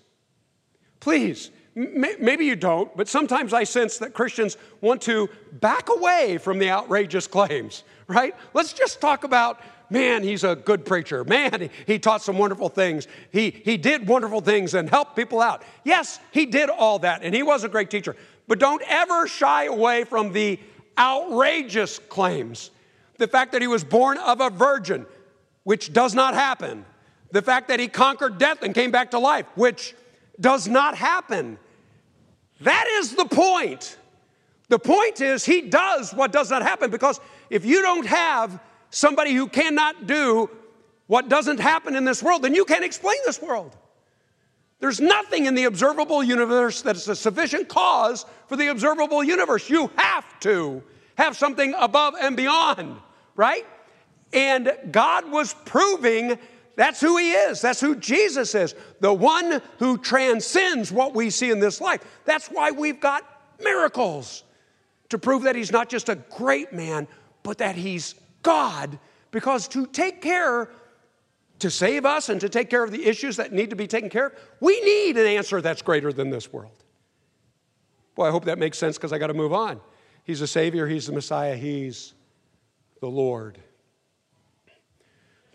Please, 1.03 1.51
maybe 1.75 2.45
you 2.45 2.55
don't, 2.55 2.95
but 2.95 3.10
sometimes 3.10 3.51
I 3.51 3.65
sense 3.65 3.98
that 3.98 4.13
Christians 4.13 4.55
want 4.79 5.01
to 5.01 5.29
back 5.51 5.89
away 5.89 6.38
from 6.38 6.60
the 6.60 6.69
outrageous 6.69 7.27
claims, 7.27 7.83
right? 8.07 8.33
Let's 8.53 8.72
just 8.72 9.01
talk 9.01 9.25
about 9.25 9.62
man, 9.89 10.24
he's 10.24 10.45
a 10.45 10.55
good 10.55 10.86
preacher. 10.86 11.25
Man, 11.25 11.69
he 11.86 12.00
taught 12.00 12.22
some 12.22 12.38
wonderful 12.38 12.69
things. 12.69 13.10
He, 13.31 13.50
he 13.50 13.75
did 13.75 14.07
wonderful 14.07 14.39
things 14.39 14.75
and 14.75 14.89
helped 14.89 15.17
people 15.17 15.41
out. 15.41 15.62
Yes, 15.83 16.22
he 16.31 16.45
did 16.45 16.69
all 16.69 17.00
that, 17.00 17.22
and 17.22 17.36
he 17.36 17.43
was 17.43 17.65
a 17.65 17.69
great 17.69 17.91
teacher. 17.91 18.15
But 18.48 18.60
don't 18.60 18.81
ever 18.88 19.27
shy 19.27 19.65
away 19.65 20.05
from 20.05 20.31
the 20.31 20.57
outrageous 20.98 22.00
claims. 22.00 22.72
The 23.17 23.27
fact 23.27 23.51
that 23.51 23.62
he 23.62 23.67
was 23.67 23.83
born 23.83 24.17
of 24.19 24.39
a 24.39 24.50
virgin, 24.50 25.05
which 25.63 25.91
does 25.91 26.15
not 26.15 26.33
happen. 26.33 26.86
The 27.31 27.41
fact 27.41 27.67
that 27.67 27.81
he 27.81 27.89
conquered 27.89 28.38
death 28.38 28.63
and 28.63 28.74
came 28.74 28.89
back 28.89 29.12
to 29.12 29.19
life, 29.19 29.45
which 29.55 29.95
does 30.40 30.68
not 30.68 30.96
happen. 30.96 31.58
That 32.62 32.88
is 33.00 33.16
the 33.16 33.25
point. 33.25 33.98
The 34.70 34.80
point 34.80 35.22
is, 35.22 35.46
he 35.46 35.62
does 35.62 36.13
what 36.13 36.32
does 36.32 36.50
not 36.50 36.63
happen 36.63 36.90
because 36.90 37.20
if 37.50 37.66
you 37.66 37.82
don't 37.82 38.06
have 38.08 38.60
somebody 38.90 39.34
who 39.34 39.48
cannot 39.48 40.08
do 40.08 40.50
what 41.08 41.30
doesn't 41.30 41.60
happen 41.60 41.96
in 41.96 42.06
this 42.06 42.24
world, 42.24 42.42
then 42.42 42.56
you 42.56 42.66
can't 42.66 42.86
explain 42.86 43.18
this 43.25 43.42
world. 43.42 43.75
There's 44.80 45.00
nothing 45.00 45.46
in 45.46 45.56
the 45.56 45.66
observable 45.66 46.24
universe 46.24 46.82
that's 46.82 47.08
a 47.08 47.16
sufficient 47.16 47.70
cause 47.70 48.25
for 48.48 48.56
the 48.56 48.68
observable 48.68 49.24
universe. 49.24 49.70
You 49.70 49.90
have 49.96 50.40
to 50.42 50.84
have 51.16 51.38
something 51.38 51.74
above 51.78 52.16
and 52.20 52.36
beyond, 52.36 52.98
right? 53.36 53.66
And 54.34 54.75
God 54.92 55.32
was 55.32 55.54
proving 55.66 56.38
that's 56.75 57.00
who 57.00 57.18
He 57.18 57.32
is. 57.32 57.62
That's 57.62 57.80
who 57.80 57.96
Jesus 57.96 58.56
is, 58.56 58.75
the 59.00 59.13
one 59.13 59.62
who 59.80 59.98
transcends 59.98 60.92
what 60.92 61.13
we 61.13 61.30
see 61.30 61.51
in 61.51 61.60
this 61.60 61.80
life. 61.80 62.03
That's 62.25 62.48
why 62.48 62.72
we've 62.72 63.00
got 63.00 63.24
miracles 63.62 64.44
to 65.10 65.18
prove 65.18 65.44
that 65.44 65.56
He's 65.56 65.72
not 65.72 65.89
just 65.89 66.10
a 66.10 66.15
great 66.15 66.74
man, 66.74 67.08
but 67.44 67.60
that 67.60 67.75
He's 67.75 68.15
God. 68.42 68.98
Because 69.32 69.68
to 69.70 69.86
take 69.86 70.22
care, 70.22 70.70
to 71.60 71.70
save 71.70 72.06
us 72.06 72.30
and 72.30 72.42
to 72.42 72.50
take 72.50 72.70
care 72.70 72.84
of 72.84 72.92
the 72.92 73.06
issues 73.06 73.38
that 73.38 73.51
need 73.51 73.70
to 73.70 73.75
be 73.75 73.88
taken 73.88 74.10
care 74.10 74.27
of, 74.27 74.34
we 74.60 74.80
need 74.82 75.18
an 75.18 75.27
answer 75.27 75.62
that's 75.62 75.82
greater 75.82 76.12
than 76.12 76.30
this 76.30 76.51
world. 76.51 76.84
Well, 78.15 78.27
I 78.27 78.32
hope 78.32 78.46
that 78.46 78.60
makes 78.60 78.77
sense 78.77 78.98
because 78.98 79.13
I 79.13 79.18
got 79.18 79.27
to 79.27 79.34
move 79.34 79.53
on. 79.53 79.80
He's 80.24 80.42
a 80.42 80.48
Savior, 80.48 80.88
He's 80.88 81.08
the 81.08 81.13
Messiah, 81.13 81.56
He's 81.56 82.13
the 83.01 83.10
Lord. 83.10 83.60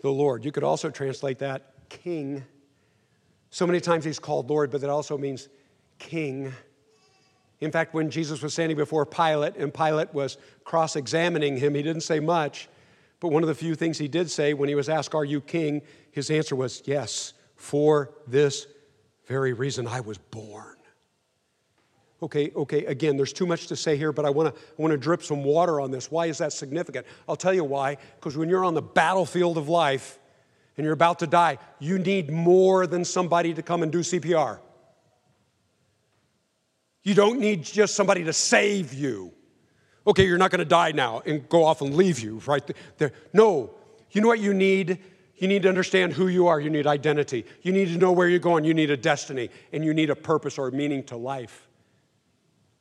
The 0.01 0.11
Lord. 0.11 0.45
You 0.45 0.51
could 0.51 0.63
also 0.63 0.89
translate 0.89 1.39
that 1.39 1.73
King. 1.89 2.45
So 3.49 3.65
many 3.67 3.79
times 3.79 4.05
He's 4.05 4.19
called 4.19 4.49
Lord, 4.49 4.71
but 4.71 4.81
that 4.81 4.89
also 4.89 5.17
means 5.17 5.49
King. 5.97 6.53
In 7.59 7.71
fact, 7.71 7.93
when 7.93 8.09
Jesus 8.09 8.41
was 8.41 8.53
standing 8.53 8.77
before 8.77 9.05
Pilate 9.05 9.55
and 9.57 9.73
Pilate 9.73 10.13
was 10.13 10.37
cross 10.63 10.95
examining 10.95 11.57
him, 11.57 11.75
he 11.75 11.83
didn't 11.83 12.03
say 12.03 12.19
much. 12.19 12.69
But 13.19 13.29
one 13.29 13.43
of 13.43 13.47
the 13.47 13.55
few 13.55 13.75
things 13.75 13.97
he 13.97 14.07
did 14.07 14.31
say 14.31 14.53
when 14.53 14.69
he 14.69 14.75
was 14.75 14.87
asked, 14.87 15.13
Are 15.13 15.25
you 15.25 15.41
king? 15.41 15.81
His 16.11 16.29
answer 16.31 16.55
was, 16.55 16.81
Yes, 16.85 17.33
for 17.55 18.11
this 18.25 18.67
very 19.27 19.53
reason 19.53 19.87
I 19.87 19.99
was 19.99 20.17
born. 20.17 20.78
Okay, 22.21 22.51
okay, 22.53 22.85
again, 22.85 23.15
there's 23.15 23.31
too 23.31 23.45
much 23.45 23.67
to 23.67 23.77
say 23.77 23.95
here, 23.95 24.11
but 24.11 24.25
I 24.25 24.29
wanna, 24.29 24.49
I 24.49 24.81
wanna 24.81 24.97
drip 24.97 25.23
some 25.23 25.43
water 25.43 25.79
on 25.79 25.89
this. 25.89 26.11
Why 26.11 26.25
is 26.25 26.39
that 26.39 26.51
significant? 26.51 27.05
I'll 27.29 27.37
tell 27.37 27.53
you 27.53 27.63
why. 27.63 27.97
Because 28.15 28.35
when 28.35 28.49
you're 28.49 28.65
on 28.65 28.73
the 28.73 28.81
battlefield 28.81 29.57
of 29.57 29.69
life 29.69 30.19
and 30.75 30.83
you're 30.83 30.93
about 30.93 31.19
to 31.19 31.27
die, 31.27 31.59
you 31.79 31.97
need 31.97 32.29
more 32.29 32.87
than 32.87 33.05
somebody 33.05 33.53
to 33.53 33.61
come 33.61 33.83
and 33.83 33.91
do 33.91 33.99
CPR. 33.99 34.59
You 37.03 37.13
don't 37.13 37.39
need 37.39 37.63
just 37.63 37.95
somebody 37.95 38.25
to 38.25 38.33
save 38.33 38.93
you. 38.93 39.31
Okay, 40.05 40.25
you're 40.25 40.37
not 40.37 40.51
gonna 40.51 40.65
die 40.65 40.91
now 40.91 41.21
and 41.25 41.47
go 41.47 41.63
off 41.63 41.81
and 41.81 41.95
leave 41.95 42.19
you 42.19 42.41
right 42.45 42.69
there. 42.97 43.13
No, 43.31 43.71
you 44.11 44.19
know 44.19 44.27
what 44.27 44.41
you 44.41 44.53
need? 44.53 44.99
You 45.37 45.47
need 45.47 45.61
to 45.63 45.69
understand 45.69 46.11
who 46.11 46.27
you 46.27 46.47
are. 46.47 46.59
You 46.59 46.69
need 46.69 46.85
identity. 46.85 47.45
You 47.61 47.71
need 47.71 47.87
to 47.89 47.97
know 47.97 48.11
where 48.11 48.27
you're 48.27 48.39
going. 48.39 48.65
You 48.65 48.73
need 48.73 48.91
a 48.91 48.97
destiny, 48.97 49.49
and 49.71 49.85
you 49.85 49.93
need 49.93 50.09
a 50.09 50.15
purpose 50.15 50.57
or 50.57 50.67
a 50.67 50.71
meaning 50.73 51.03
to 51.03 51.15
life. 51.15 51.68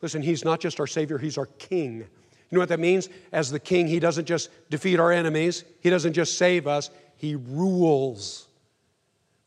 Listen, 0.00 0.22
He's 0.22 0.44
not 0.44 0.60
just 0.60 0.80
our 0.80 0.86
Savior, 0.86 1.18
He's 1.18 1.38
our 1.38 1.46
King. 1.46 1.98
You 1.98 2.56
know 2.56 2.60
what 2.60 2.70
that 2.70 2.80
means? 2.80 3.08
As 3.32 3.50
the 3.50 3.60
King, 3.60 3.86
He 3.86 4.00
doesn't 4.00 4.26
just 4.26 4.50
defeat 4.70 4.98
our 4.98 5.12
enemies, 5.12 5.64
He 5.80 5.90
doesn't 5.90 6.12
just 6.12 6.38
save 6.38 6.66
us, 6.66 6.90
He 7.16 7.34
rules. 7.34 8.46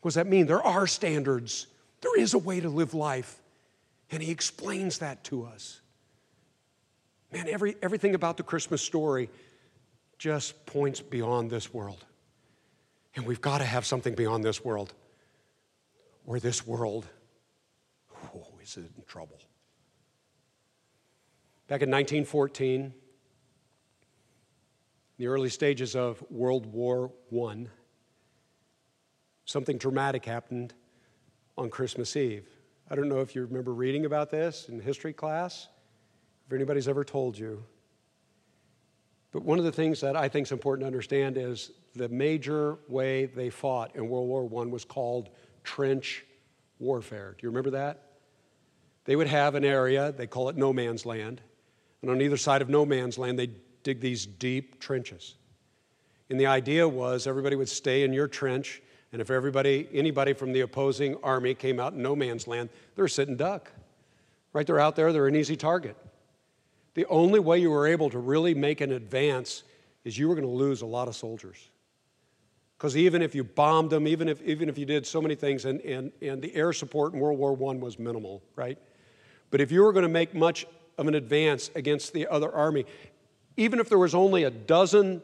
What 0.02 0.10
does 0.10 0.16
that 0.16 0.28
mean? 0.28 0.48
There 0.48 0.64
are 0.64 0.88
standards, 0.88 1.68
there 2.02 2.20
is 2.20 2.34
a 2.34 2.40
way 2.40 2.60
to 2.60 2.70
live 2.70 2.94
life, 2.94 3.40
and 4.12 4.22
He 4.22 4.32
explains 4.32 5.00
that 5.00 5.24
to 5.26 5.46
us. 5.46 5.82
Man, 7.32 7.48
every, 7.48 7.78
everything 7.82 8.14
about 8.14 8.38
the 8.38 8.44
Christmas 8.44 8.82
story 8.82 9.30
just 10.18 10.66
points 10.66 11.00
beyond 11.00 11.50
this 11.50 11.74
world. 11.74 12.06
And 13.16 13.26
we've 13.26 13.42
got 13.42 13.60
to 13.60 13.66
have 13.66 13.86
something 13.86 14.16
beyond 14.16 14.44
this 14.44 14.64
world, 14.64 14.94
or 16.26 16.40
this 16.40 16.66
world 16.68 17.08
oh, 18.36 18.48
is 18.62 18.78
in 18.78 18.90
trouble. 19.08 19.40
Back 21.72 21.84
in 21.84 21.90
1914, 21.90 22.82
in 22.82 22.94
the 25.18 25.28
early 25.28 25.48
stages 25.48 25.96
of 25.96 26.22
World 26.30 26.66
War 26.66 27.14
I, 27.48 27.68
something 29.46 29.78
dramatic 29.78 30.26
happened 30.26 30.74
on 31.58 31.70
Christmas 31.70 32.18
Eve. 32.18 32.46
I 32.90 32.96
don't 32.96 33.08
know 33.08 33.22
if 33.22 33.36
you 33.36 33.46
remember 33.46 33.74
reading 33.74 34.06
about 34.06 34.30
this 34.30 34.68
in 34.68 34.82
history 34.82 35.14
class, 35.14 35.70
if 36.46 36.52
anybody's 36.52 36.90
ever 36.90 37.06
told 37.06 37.40
you. 37.40 37.64
But 39.32 39.44
one 39.44 39.58
of 39.58 39.64
the 39.64 39.72
things 39.72 40.02
that 40.02 40.18
I 40.18 40.28
think 40.28 40.48
is 40.48 40.52
important 40.52 40.84
to 40.84 40.88
understand 40.88 41.38
is 41.38 41.72
the 41.96 42.10
major 42.10 42.80
way 42.90 43.28
they 43.28 43.50
fought 43.50 43.96
in 43.96 44.10
World 44.10 44.28
War 44.28 44.62
I 44.62 44.66
was 44.66 44.84
called 44.84 45.30
trench 45.64 46.26
warfare. 46.80 47.34
Do 47.40 47.46
you 47.46 47.50
remember 47.50 47.70
that? 47.70 48.08
They 49.06 49.16
would 49.16 49.28
have 49.28 49.56
an 49.56 49.64
area, 49.64 50.12
they 50.12 50.28
call 50.28 50.50
it 50.50 50.58
no 50.58 50.74
man's 50.74 51.06
land, 51.06 51.42
and 52.02 52.10
on 52.12 52.22
either 52.22 52.38
side 52.38 52.62
of 52.62 52.70
no 52.70 52.86
man's 52.86 53.18
land, 53.18 53.38
they 53.38 53.50
dig 53.84 54.00
these 54.00 54.26
deep 54.26 54.80
trenches. 54.80 55.36
And 56.30 56.40
the 56.40 56.48
idea 56.48 56.88
was 56.88 57.28
everybody 57.28 57.56
would 57.56 57.70
stay 57.70 58.04
in 58.04 58.14
your 58.14 58.28
trench, 58.28 58.82
and 59.12 59.22
if 59.22 59.30
everybody, 59.30 59.88
anybody 59.94 60.34
from 60.34 60.54
the 60.54 60.62
opposing 60.62 61.18
army 61.24 61.54
came 61.54 61.80
out 61.80 61.94
in 61.94 62.02
no 62.02 62.16
man's 62.16 62.48
land, 62.48 62.70
they're 62.96 63.08
sitting 63.08 63.36
duck. 63.36 63.72
Right? 64.54 64.66
They're 64.66 64.80
out 64.80 64.96
there, 64.96 65.14
they're 65.14 65.28
an 65.28 65.36
easy 65.36 65.56
target. 65.56 65.96
The 66.94 67.06
only 67.06 67.40
way 67.40 67.60
you 67.60 67.72
were 67.72 67.88
able 67.88 68.10
to 68.10 68.20
really 68.20 68.54
make 68.54 68.82
an 68.82 68.92
advance 68.92 69.64
is 70.04 70.18
you 70.18 70.28
were 70.28 70.36
going 70.36 70.48
to 70.48 70.54
lose 70.54 70.82
a 70.82 70.86
lot 70.86 71.08
of 71.08 71.16
soldiers. 71.16 71.70
Because 72.78 72.98
even 72.98 73.22
if 73.22 73.36
you 73.36 73.44
bombed 73.44 73.92
them, 73.92 74.08
even 74.08 74.28
if, 74.28 74.42
even 74.42 74.68
if 74.68 74.78
you 74.78 74.86
did 74.86 75.06
so 75.06 75.22
many 75.22 75.36
things, 75.36 75.66
and, 75.66 75.80
and, 75.82 76.12
and 76.22 76.42
the 76.42 76.54
air 76.56 76.74
support 76.74 77.14
in 77.14 77.20
World 77.20 77.38
War 77.38 77.52
I 77.52 77.76
was 77.76 78.00
minimal, 78.00 78.42
right? 78.56 78.78
But 79.52 79.62
if 79.62 79.72
you 79.72 79.84
were 79.84 79.94
going 79.94 80.04
to 80.04 80.10
make 80.10 80.34
much 80.34 80.66
of 81.02 81.08
an 81.08 81.16
advance 81.16 81.72
against 81.76 82.14
the 82.14 82.28
other 82.28 82.52
army. 82.52 82.86
Even 83.58 83.80
if 83.80 83.90
there 83.90 83.98
was 83.98 84.16
only 84.16 84.44
a 84.44 84.52
dozen 84.52 85.22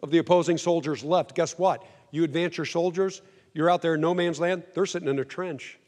of 0.00 0.10
the 0.10 0.18
opposing 0.18 0.58
soldiers 0.58 1.02
left, 1.02 1.34
guess 1.34 1.58
what? 1.58 1.84
You 2.10 2.22
advance 2.22 2.56
your 2.56 2.66
soldiers, 2.66 3.22
you're 3.54 3.70
out 3.70 3.82
there 3.82 3.94
in 3.94 4.00
no 4.00 4.14
man's 4.14 4.38
land, 4.38 4.62
they're 4.74 4.86
sitting 4.86 5.08
in 5.08 5.18
a 5.18 5.24
trench. 5.24 5.78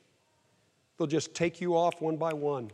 They'll 0.97 1.07
just 1.07 1.35
take 1.35 1.61
you 1.61 1.77
off 1.77 2.01
one 2.01 2.17
by 2.17 2.33
one. 2.33 2.71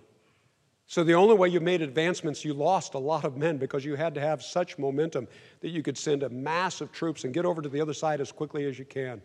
So, 0.86 1.02
the 1.02 1.14
only 1.14 1.34
way 1.34 1.48
you 1.48 1.60
made 1.60 1.82
advancements, 1.82 2.44
you 2.44 2.52
lost 2.52 2.94
a 2.94 2.98
lot 2.98 3.24
of 3.24 3.36
men 3.36 3.56
because 3.56 3.84
you 3.84 3.94
had 3.96 4.14
to 4.14 4.20
have 4.20 4.42
such 4.42 4.78
momentum 4.78 5.26
that 5.60 5.70
you 5.70 5.82
could 5.82 5.96
send 5.96 6.22
a 6.22 6.28
mass 6.28 6.80
of 6.80 6.92
troops 6.92 7.24
and 7.24 7.32
get 7.32 7.46
over 7.46 7.62
to 7.62 7.68
the 7.68 7.80
other 7.80 7.94
side 7.94 8.20
as 8.20 8.30
quickly 8.30 8.66
as 8.66 8.78
you 8.78 8.84
can. 8.84 9.20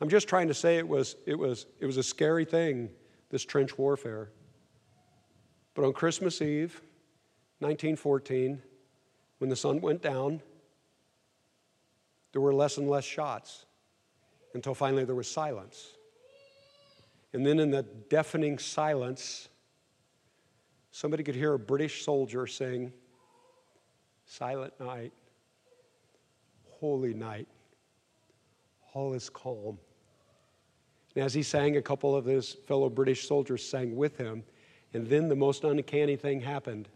I'm 0.00 0.08
just 0.08 0.28
trying 0.28 0.48
to 0.48 0.54
say 0.54 0.78
it 0.78 0.86
was, 0.86 1.16
it 1.26 1.36
was, 1.36 1.66
it 1.80 1.86
was 1.86 1.96
a 1.96 2.02
scary 2.02 2.44
thing, 2.44 2.90
this 3.28 3.44
trench 3.44 3.76
warfare. 3.76 4.30
But 5.80 5.86
on 5.86 5.92
Christmas 5.94 6.42
Eve, 6.42 6.82
1914, 7.60 8.60
when 9.38 9.48
the 9.48 9.56
sun 9.56 9.80
went 9.80 10.02
down, 10.02 10.42
there 12.32 12.42
were 12.42 12.52
less 12.52 12.76
and 12.76 12.86
less 12.86 13.04
shots 13.04 13.64
until 14.52 14.74
finally 14.74 15.06
there 15.06 15.14
was 15.14 15.26
silence. 15.26 15.96
And 17.32 17.46
then, 17.46 17.58
in 17.58 17.70
the 17.70 17.82
deafening 18.10 18.58
silence, 18.58 19.48
somebody 20.90 21.22
could 21.22 21.34
hear 21.34 21.54
a 21.54 21.58
British 21.58 22.04
soldier 22.04 22.46
sing, 22.46 22.92
Silent 24.26 24.78
night, 24.80 25.14
holy 26.68 27.14
night, 27.14 27.48
all 28.92 29.14
is 29.14 29.30
calm. 29.30 29.78
And 31.14 31.24
as 31.24 31.32
he 31.32 31.42
sang, 31.42 31.78
a 31.78 31.82
couple 31.82 32.14
of 32.14 32.26
his 32.26 32.52
fellow 32.52 32.90
British 32.90 33.26
soldiers 33.26 33.66
sang 33.66 33.96
with 33.96 34.18
him. 34.18 34.44
And 34.92 35.06
then 35.06 35.28
the 35.28 35.36
most 35.36 35.64
uncanny 35.64 36.16
thing 36.16 36.40
happened. 36.40 36.88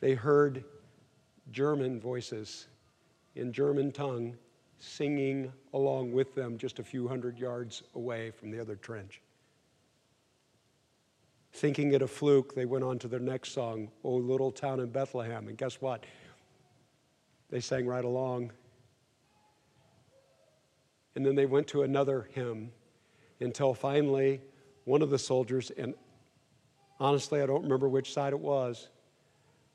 They 0.00 0.14
heard 0.14 0.64
German 1.52 2.00
voices 2.00 2.66
in 3.36 3.52
German 3.52 3.92
tongue, 3.92 4.36
singing 4.78 5.52
along 5.72 6.12
with 6.12 6.34
them 6.34 6.58
just 6.58 6.78
a 6.78 6.82
few 6.82 7.06
hundred 7.06 7.38
yards 7.38 7.82
away 7.94 8.30
from 8.30 8.50
the 8.50 8.60
other 8.60 8.76
trench. 8.76 9.20
Thinking 11.52 11.92
it 11.92 12.02
a 12.02 12.08
fluke, 12.08 12.54
they 12.54 12.64
went 12.64 12.84
on 12.84 12.98
to 13.00 13.08
their 13.08 13.20
next 13.20 13.52
song, 13.52 13.90
O 14.04 14.14
Little 14.14 14.50
Town 14.50 14.80
in 14.80 14.90
Bethlehem. 14.90 15.48
And 15.48 15.58
guess 15.58 15.80
what? 15.80 16.04
They 17.50 17.60
sang 17.60 17.86
right 17.86 18.04
along. 18.04 18.52
And 21.14 21.26
then 21.26 21.34
they 21.34 21.46
went 21.46 21.66
to 21.68 21.82
another 21.82 22.28
hymn 22.32 22.70
until 23.40 23.74
finally 23.74 24.40
one 24.84 25.02
of 25.02 25.10
the 25.10 25.18
soldiers, 25.18 25.70
and 25.76 25.94
honestly, 27.00 27.40
I 27.40 27.46
don't 27.46 27.62
remember 27.62 27.88
which 27.88 28.12
side 28.12 28.32
it 28.32 28.38
was, 28.38 28.88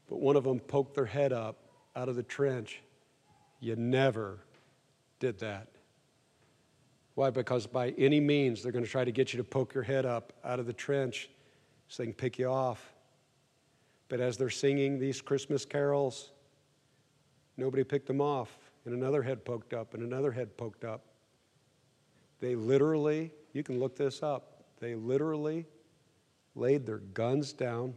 but 0.07 0.19
one 0.19 0.35
of 0.35 0.43
them 0.43 0.59
poked 0.59 0.93
their 0.93 1.05
head 1.05 1.33
up 1.33 1.57
out 1.95 2.07
of 2.07 2.15
the 2.15 2.23
trench. 2.23 2.81
You 3.59 3.75
never 3.75 4.39
did 5.19 5.39
that. 5.39 5.67
Why? 7.15 7.29
Because 7.31 7.65
by 7.65 7.89
any 7.97 8.19
means, 8.19 8.61
they're 8.61 8.71
going 8.71 8.85
to 8.85 8.91
try 8.91 9.03
to 9.03 9.11
get 9.11 9.33
you 9.33 9.37
to 9.37 9.43
poke 9.43 9.73
your 9.73 9.83
head 9.83 10.05
up 10.05 10.33
out 10.43 10.59
of 10.59 10.67
the 10.67 10.73
trench 10.73 11.29
so 11.87 12.03
they 12.03 12.07
can 12.07 12.13
pick 12.13 12.37
you 12.37 12.47
off. 12.47 12.93
But 14.07 14.19
as 14.19 14.37
they're 14.37 14.49
singing 14.49 14.99
these 14.99 15.21
Christmas 15.21 15.65
carols, 15.65 16.31
nobody 17.57 17.83
picked 17.83 18.07
them 18.07 18.21
off, 18.21 18.55
and 18.85 18.93
another 18.93 19.23
head 19.23 19.43
poked 19.45 19.73
up, 19.73 19.93
and 19.93 20.03
another 20.03 20.31
head 20.31 20.57
poked 20.57 20.83
up. 20.83 21.05
They 22.39 22.55
literally, 22.55 23.31
you 23.53 23.63
can 23.63 23.79
look 23.79 23.95
this 23.95 24.21
up, 24.21 24.65
they 24.79 24.93
literally 24.93 25.65
laid 26.55 26.85
their 26.85 26.99
guns 26.99 27.53
down, 27.53 27.93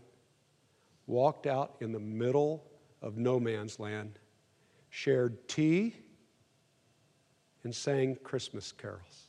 walked 1.07 1.47
out 1.47 1.77
in 1.81 1.93
the 1.93 2.01
middle 2.01 2.65
of 3.01 3.17
no 3.17 3.39
man's 3.39 3.79
land, 3.79 4.19
shared 4.91 5.49
tea, 5.49 5.95
and 7.65 7.75
sang 7.75 8.17
Christmas 8.23 8.73
carols. 8.73 9.29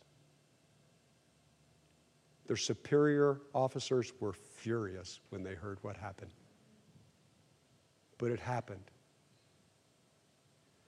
Their 2.48 2.58
superior 2.58 3.42
officers 3.54 4.12
were 4.20 4.34
furious 4.34 5.20
when 5.30 5.44
they 5.44 5.54
heard 5.54 5.78
what 5.84 5.96
happened. 5.96 6.32
But 8.18 8.32
it 8.32 8.40
happened. 8.40 8.90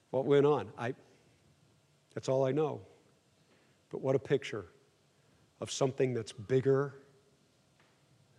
What 0.09 0.25
went 0.25 0.45
on? 0.45 0.69
I, 0.77 0.95
that's 2.13 2.27
all 2.27 2.45
I 2.45 2.51
know. 2.51 2.81
But 3.91 4.01
what 4.01 4.15
a 4.15 4.19
picture 4.19 4.65
of 5.59 5.71
something 5.71 6.13
that's 6.13 6.31
bigger 6.31 6.95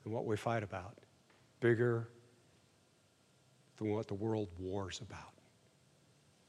than 0.03 0.13
what 0.13 0.27
we 0.27 0.37
fight 0.37 0.63
about, 0.63 0.99
bigger 1.61 2.09
than 3.77 3.91
what 3.91 4.09
the 4.09 4.15
world 4.15 4.49
wars 4.59 5.01
about. 5.01 5.33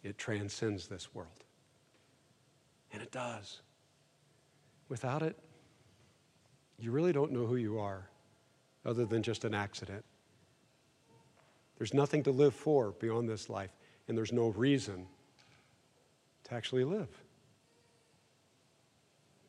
It 0.04 0.18
transcends 0.18 0.88
this 0.88 1.13
world. 1.13 1.46
And 2.92 3.02
it 3.02 3.12
does. 3.12 3.62
Without 4.89 5.24
it, 5.24 5.38
you 6.78 6.92
really 6.92 7.13
don't 7.13 7.32
know 7.32 7.46
who 7.46 7.56
you 7.56 7.80
are 7.80 8.10
other 8.86 9.06
than 9.06 9.24
just 9.24 9.46
an 9.46 9.54
accident. 9.54 10.04
There's 11.78 11.94
nothing 11.94 12.24
to 12.24 12.32
live 12.32 12.54
for 12.54 12.92
beyond 12.92 13.30
this 13.30 13.50
life, 13.50 13.72
and 14.08 14.18
there's 14.18 14.34
no 14.34 14.50
reason 14.50 15.08
to 16.44 16.54
actually 16.54 16.84
live. 16.84 17.10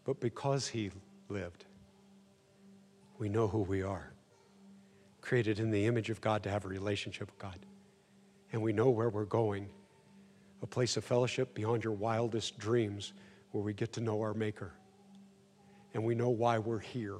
But 0.05 0.21
because 0.21 0.69
He 0.69 0.91
lived, 1.29 1.65
we 3.25 3.31
know 3.31 3.49
who 3.49 3.61
we 3.61 3.83
are. 3.83 4.13
Created 5.23 5.59
in 5.59 5.71
the 5.71 5.87
image 5.87 6.11
of 6.11 6.21
God 6.21 6.43
to 6.43 6.51
have 6.51 6.67
a 6.67 6.69
relationship 6.69 7.29
with 7.29 7.39
God. 7.39 7.59
And 8.53 8.61
we 8.61 8.75
know 8.75 8.91
where 8.91 9.09
we're 9.09 9.25
going 9.25 9.71
a 10.61 10.67
place 10.67 10.99
of 10.99 11.07
fellowship 11.07 11.55
beyond 11.55 11.85
your 11.85 11.95
wildest 11.95 12.59
dreams 12.59 13.15
where 13.53 13.65
we 13.65 13.73
get 13.73 13.95
to 13.95 14.03
know 14.03 14.21
our 14.21 14.35
Maker. 14.35 14.75
And 15.95 16.05
we 16.05 16.15
know 16.15 16.29
why 16.29 16.59
we're 16.59 16.79
here 16.79 17.17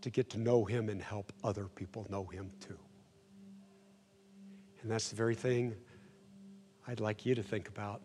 to 0.00 0.08
get 0.08 0.30
to 0.30 0.38
know 0.38 0.64
Him 0.64 0.88
and 0.88 1.02
help 1.02 1.34
other 1.44 1.66
people 1.66 2.06
know 2.08 2.24
Him 2.24 2.50
too. 2.58 2.78
And 4.80 4.90
that's 4.90 5.10
the 5.10 5.16
very 5.16 5.34
thing 5.34 5.74
I'd 6.88 7.00
like 7.00 7.26
you 7.26 7.34
to 7.34 7.42
think 7.42 7.68
about 7.68 8.00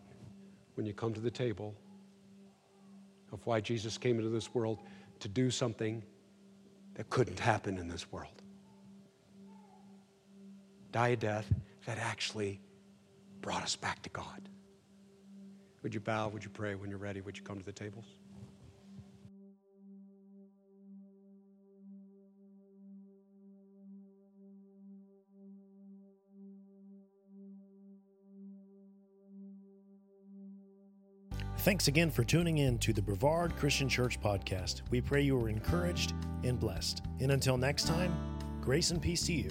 when 0.74 0.84
you 0.84 0.92
come 0.92 1.14
to 1.14 1.20
the 1.20 1.30
table 1.30 1.74
of 3.32 3.46
why 3.46 3.62
Jesus 3.62 3.96
came 3.96 4.18
into 4.18 4.28
this 4.28 4.52
world 4.52 4.80
to 5.20 5.28
do 5.28 5.50
something 5.50 6.02
that 7.00 7.08
couldn't 7.08 7.40
happen 7.40 7.78
in 7.78 7.88
this 7.88 8.12
world. 8.12 8.42
Die 10.92 11.08
a 11.08 11.16
death 11.16 11.50
that 11.86 11.96
actually 11.96 12.60
brought 13.40 13.62
us 13.62 13.74
back 13.74 14.02
to 14.02 14.10
God. 14.10 14.50
Would 15.82 15.94
you 15.94 16.00
bow? 16.00 16.28
Would 16.28 16.44
you 16.44 16.50
pray? 16.50 16.74
When 16.74 16.90
you're 16.90 16.98
ready, 16.98 17.22
would 17.22 17.38
you 17.38 17.42
come 17.42 17.58
to 17.58 17.64
the 17.64 17.72
tables? 17.72 18.04
Thanks 31.60 31.88
again 31.88 32.10
for 32.10 32.24
tuning 32.24 32.56
in 32.56 32.78
to 32.78 32.94
the 32.94 33.02
Brevard 33.02 33.54
Christian 33.54 33.86
Church 33.86 34.18
podcast. 34.18 34.80
We 34.90 35.02
pray 35.02 35.20
you 35.20 35.38
are 35.38 35.50
encouraged 35.50 36.14
and 36.42 36.58
blessed. 36.58 37.02
And 37.20 37.32
until 37.32 37.58
next 37.58 37.86
time, 37.86 38.14
grace 38.62 38.92
and 38.92 39.02
peace 39.02 39.26
to 39.26 39.34
you. 39.34 39.50